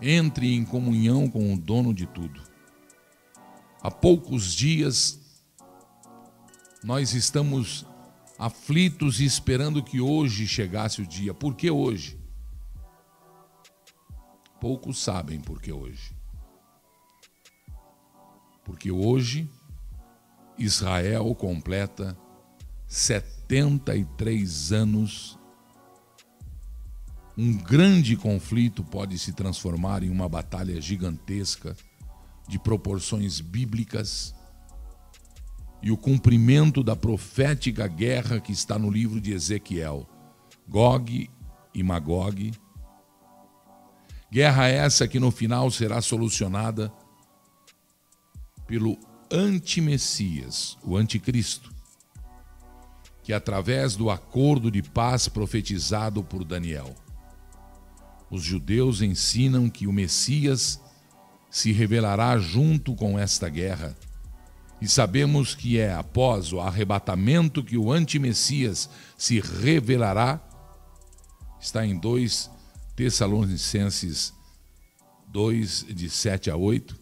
[0.00, 2.42] Entre em comunhão com o dono de tudo.
[3.80, 5.18] Há poucos dias,
[6.82, 7.86] nós estamos
[8.38, 11.32] aflitos e esperando que hoje chegasse o dia.
[11.32, 12.18] Por que hoje?
[14.60, 16.14] Poucos sabem por que hoje.
[18.64, 19.48] Porque hoje
[20.58, 22.16] Israel completa
[22.88, 25.35] 73 anos
[27.36, 31.76] um grande conflito pode se transformar em uma batalha gigantesca
[32.48, 34.34] de proporções bíblicas
[35.82, 40.08] e o cumprimento da profética guerra que está no livro de Ezequiel,
[40.66, 41.28] Gog
[41.74, 42.52] e Magog.
[44.32, 46.90] Guerra essa que no final será solucionada
[48.66, 48.98] pelo
[49.30, 51.70] antimessias, o anticristo,
[53.22, 56.94] que através do acordo de paz profetizado por Daniel
[58.30, 60.80] os judeus ensinam que o Messias
[61.50, 63.96] se revelará junto com esta guerra.
[64.80, 70.40] E sabemos que é após o arrebatamento que o antimessias se revelará.
[71.60, 72.50] Está em 2
[72.94, 74.34] Tessalonicenses
[75.28, 76.98] 2, de 7 a 8.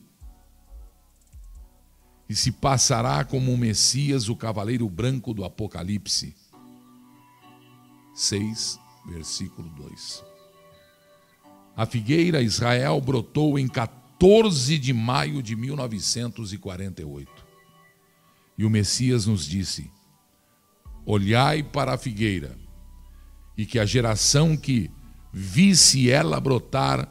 [2.28, 6.34] E se passará como o Messias, o cavaleiro branco do Apocalipse.
[8.14, 10.33] 6, versículo 2.
[11.76, 17.30] A figueira Israel brotou em 14 de maio de 1948.
[18.56, 19.90] E o Messias nos disse:
[21.04, 22.56] Olhai para a figueira,
[23.56, 24.90] e que a geração que
[25.32, 27.08] visse ela brotar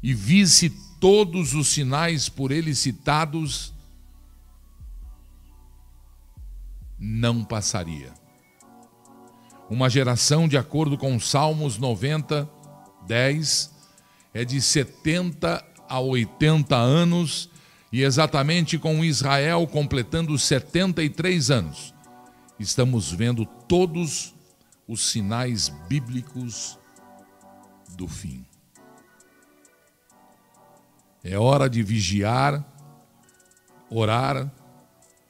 [0.00, 0.70] e visse
[1.00, 3.74] todos os sinais por ele citados,
[6.96, 8.14] não passaria.
[9.68, 12.48] Uma geração, de acordo com Salmos 90,
[13.06, 13.71] 10,
[14.34, 17.50] é de 70 a 80 anos
[17.92, 21.92] E exatamente com Israel completando 73 anos,
[22.58, 24.34] estamos vendo todos
[24.88, 26.78] os sinais bíblicos
[27.96, 28.46] do fim.
[31.22, 32.64] É hora de vigiar,
[33.90, 34.50] orar,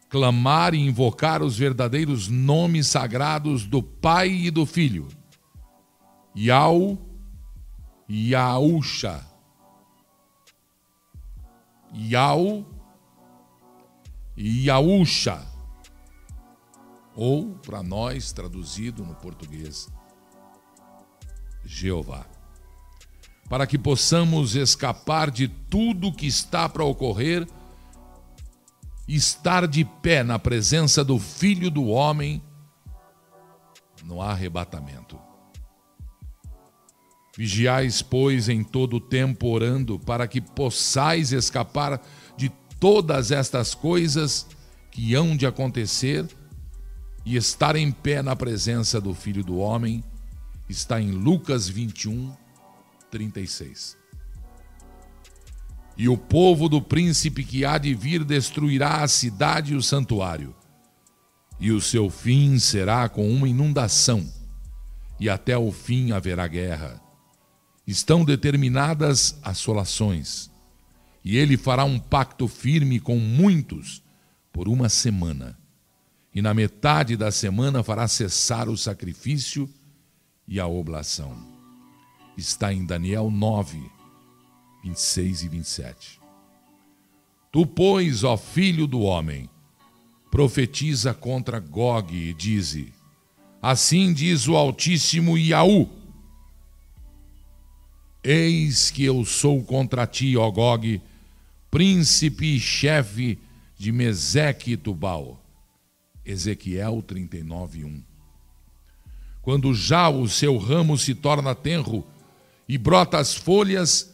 [0.08, 5.08] clamar e invocar os verdadeiros nomes sagrados do Pai e do Filho.
[6.36, 6.96] Yau,
[8.12, 9.24] Yaúcha.
[11.94, 12.66] Yau
[14.36, 15.46] Yaúcha.
[17.14, 19.88] Ou, para nós, traduzido no português,
[21.64, 22.26] Jeová.
[23.48, 27.46] Para que possamos escapar de tudo que está para ocorrer
[29.06, 32.42] estar de pé na presença do Filho do Homem
[34.04, 35.18] no arrebatamento.
[37.36, 42.00] Vigiais, pois, em todo o tempo orando, para que possais escapar
[42.36, 44.46] de todas estas coisas
[44.90, 46.28] que hão de acontecer
[47.24, 50.04] e estar em pé na presença do Filho do Homem,
[50.68, 52.36] está em Lucas 21,
[53.10, 53.96] 36.
[55.96, 60.54] E o povo do príncipe que há de vir destruirá a cidade e o santuário,
[61.58, 64.26] e o seu fim será com uma inundação,
[65.18, 67.00] e até o fim haverá guerra
[67.86, 70.50] estão determinadas assolações,
[71.24, 74.02] e ele fará um pacto firme com muitos
[74.52, 75.58] por uma semana.
[76.34, 79.68] E na metade da semana fará cessar o sacrifício
[80.48, 81.36] e a oblação.
[82.36, 83.78] Está em Daniel 9,
[84.82, 86.20] 26 e 27.
[87.52, 89.48] Tu, pois, ó filho do homem,
[90.30, 92.92] profetiza contra Gog e dize:
[93.60, 96.01] Assim diz o Altíssimo Iaú
[98.24, 101.02] Eis que eu sou contra ti, ó Gog,
[101.68, 103.36] príncipe e chefe
[103.76, 105.40] de Meseque e Tubal.
[106.24, 108.02] Ezequiel 39, 1.
[109.42, 112.06] Quando já o seu ramo se torna tenro
[112.68, 114.08] e brota as folhas,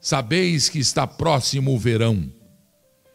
[0.00, 2.32] sabeis que está próximo o verão.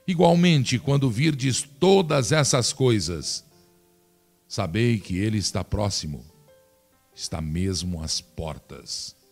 [0.07, 3.43] Igualmente, quando virdes todas essas coisas,
[4.47, 6.23] sabei que ele está próximo,
[7.15, 9.22] está mesmo às portas.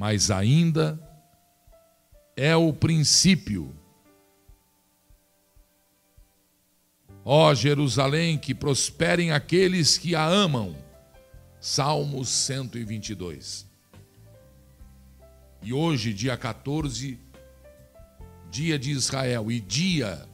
[0.00, 0.98] Mas ainda
[2.34, 3.76] é o princípio.
[7.22, 10.74] Ó Jerusalém, que prosperem aqueles que a amam.
[11.60, 13.66] Salmos 122.
[15.62, 17.18] E hoje, dia 14,
[18.50, 20.26] dia de Israel e dia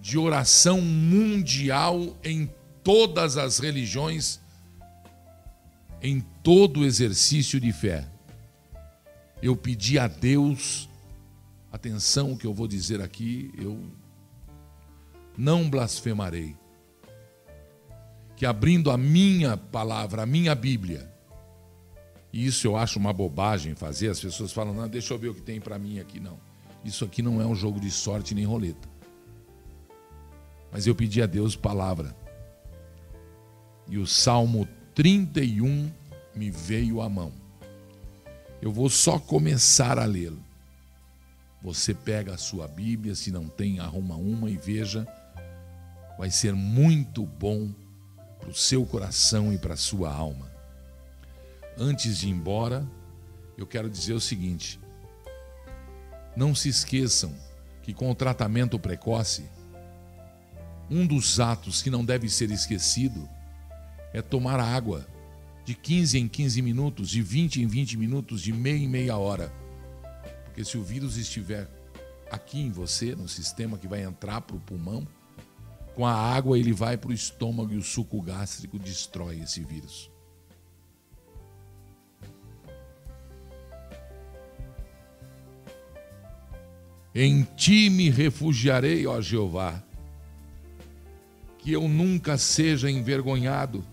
[0.00, 2.50] de oração mundial em
[2.82, 4.40] todas as religiões,
[6.00, 8.10] em todo exercício de fé
[9.42, 10.88] eu pedi a Deus,
[11.72, 13.82] atenção o que eu vou dizer aqui, eu
[15.36, 16.56] não blasfemarei.
[18.36, 21.12] Que abrindo a minha palavra, a minha Bíblia,
[22.32, 25.34] e isso eu acho uma bobagem fazer, as pessoas falam, não, deixa eu ver o
[25.34, 26.38] que tem para mim aqui, não.
[26.84, 28.88] Isso aqui não é um jogo de sorte nem roleta.
[30.70, 32.16] Mas eu pedi a Deus palavra.
[33.88, 35.92] E o Salmo 31
[36.34, 37.41] me veio à mão.
[38.62, 40.40] Eu vou só começar a lê-lo.
[41.60, 45.04] Você pega a sua Bíblia, se não tem, arruma uma e veja.
[46.16, 47.72] Vai ser muito bom
[48.38, 50.48] para o seu coração e para a sua alma.
[51.76, 52.86] Antes de ir embora,
[53.58, 54.78] eu quero dizer o seguinte:
[56.36, 57.34] não se esqueçam
[57.82, 59.44] que com o tratamento precoce,
[60.88, 63.28] um dos atos que não deve ser esquecido
[64.12, 65.04] é tomar água
[65.64, 69.52] de 15 em 15 minutos, de 20 em 20 minutos, de meia em meia hora.
[70.44, 71.68] Porque se o vírus estiver
[72.30, 75.06] aqui em você, no sistema que vai entrar para o pulmão,
[75.94, 80.10] com a água ele vai para o estômago e o suco gástrico destrói esse vírus.
[87.14, 89.82] Em ti me refugiarei, ó Jeová,
[91.58, 93.84] que eu nunca seja envergonhado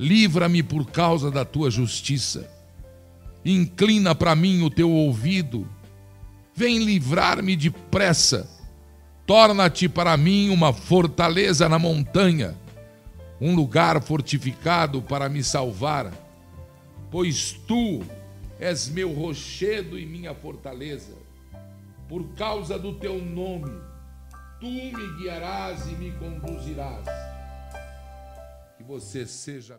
[0.00, 2.50] livra-me por causa da tua justiça.
[3.44, 5.68] Inclina para mim o teu ouvido,
[6.54, 8.48] vem livrar-me depressa.
[9.26, 12.56] Torna-te para mim uma fortaleza na montanha,
[13.38, 16.10] um lugar fortificado para me salvar,
[17.10, 18.02] pois tu
[18.58, 21.12] és meu rochedo e minha fortaleza.
[22.08, 23.70] Por causa do teu nome,
[24.60, 27.04] tu me guiarás e me conduzirás.
[28.78, 29.78] Que você seja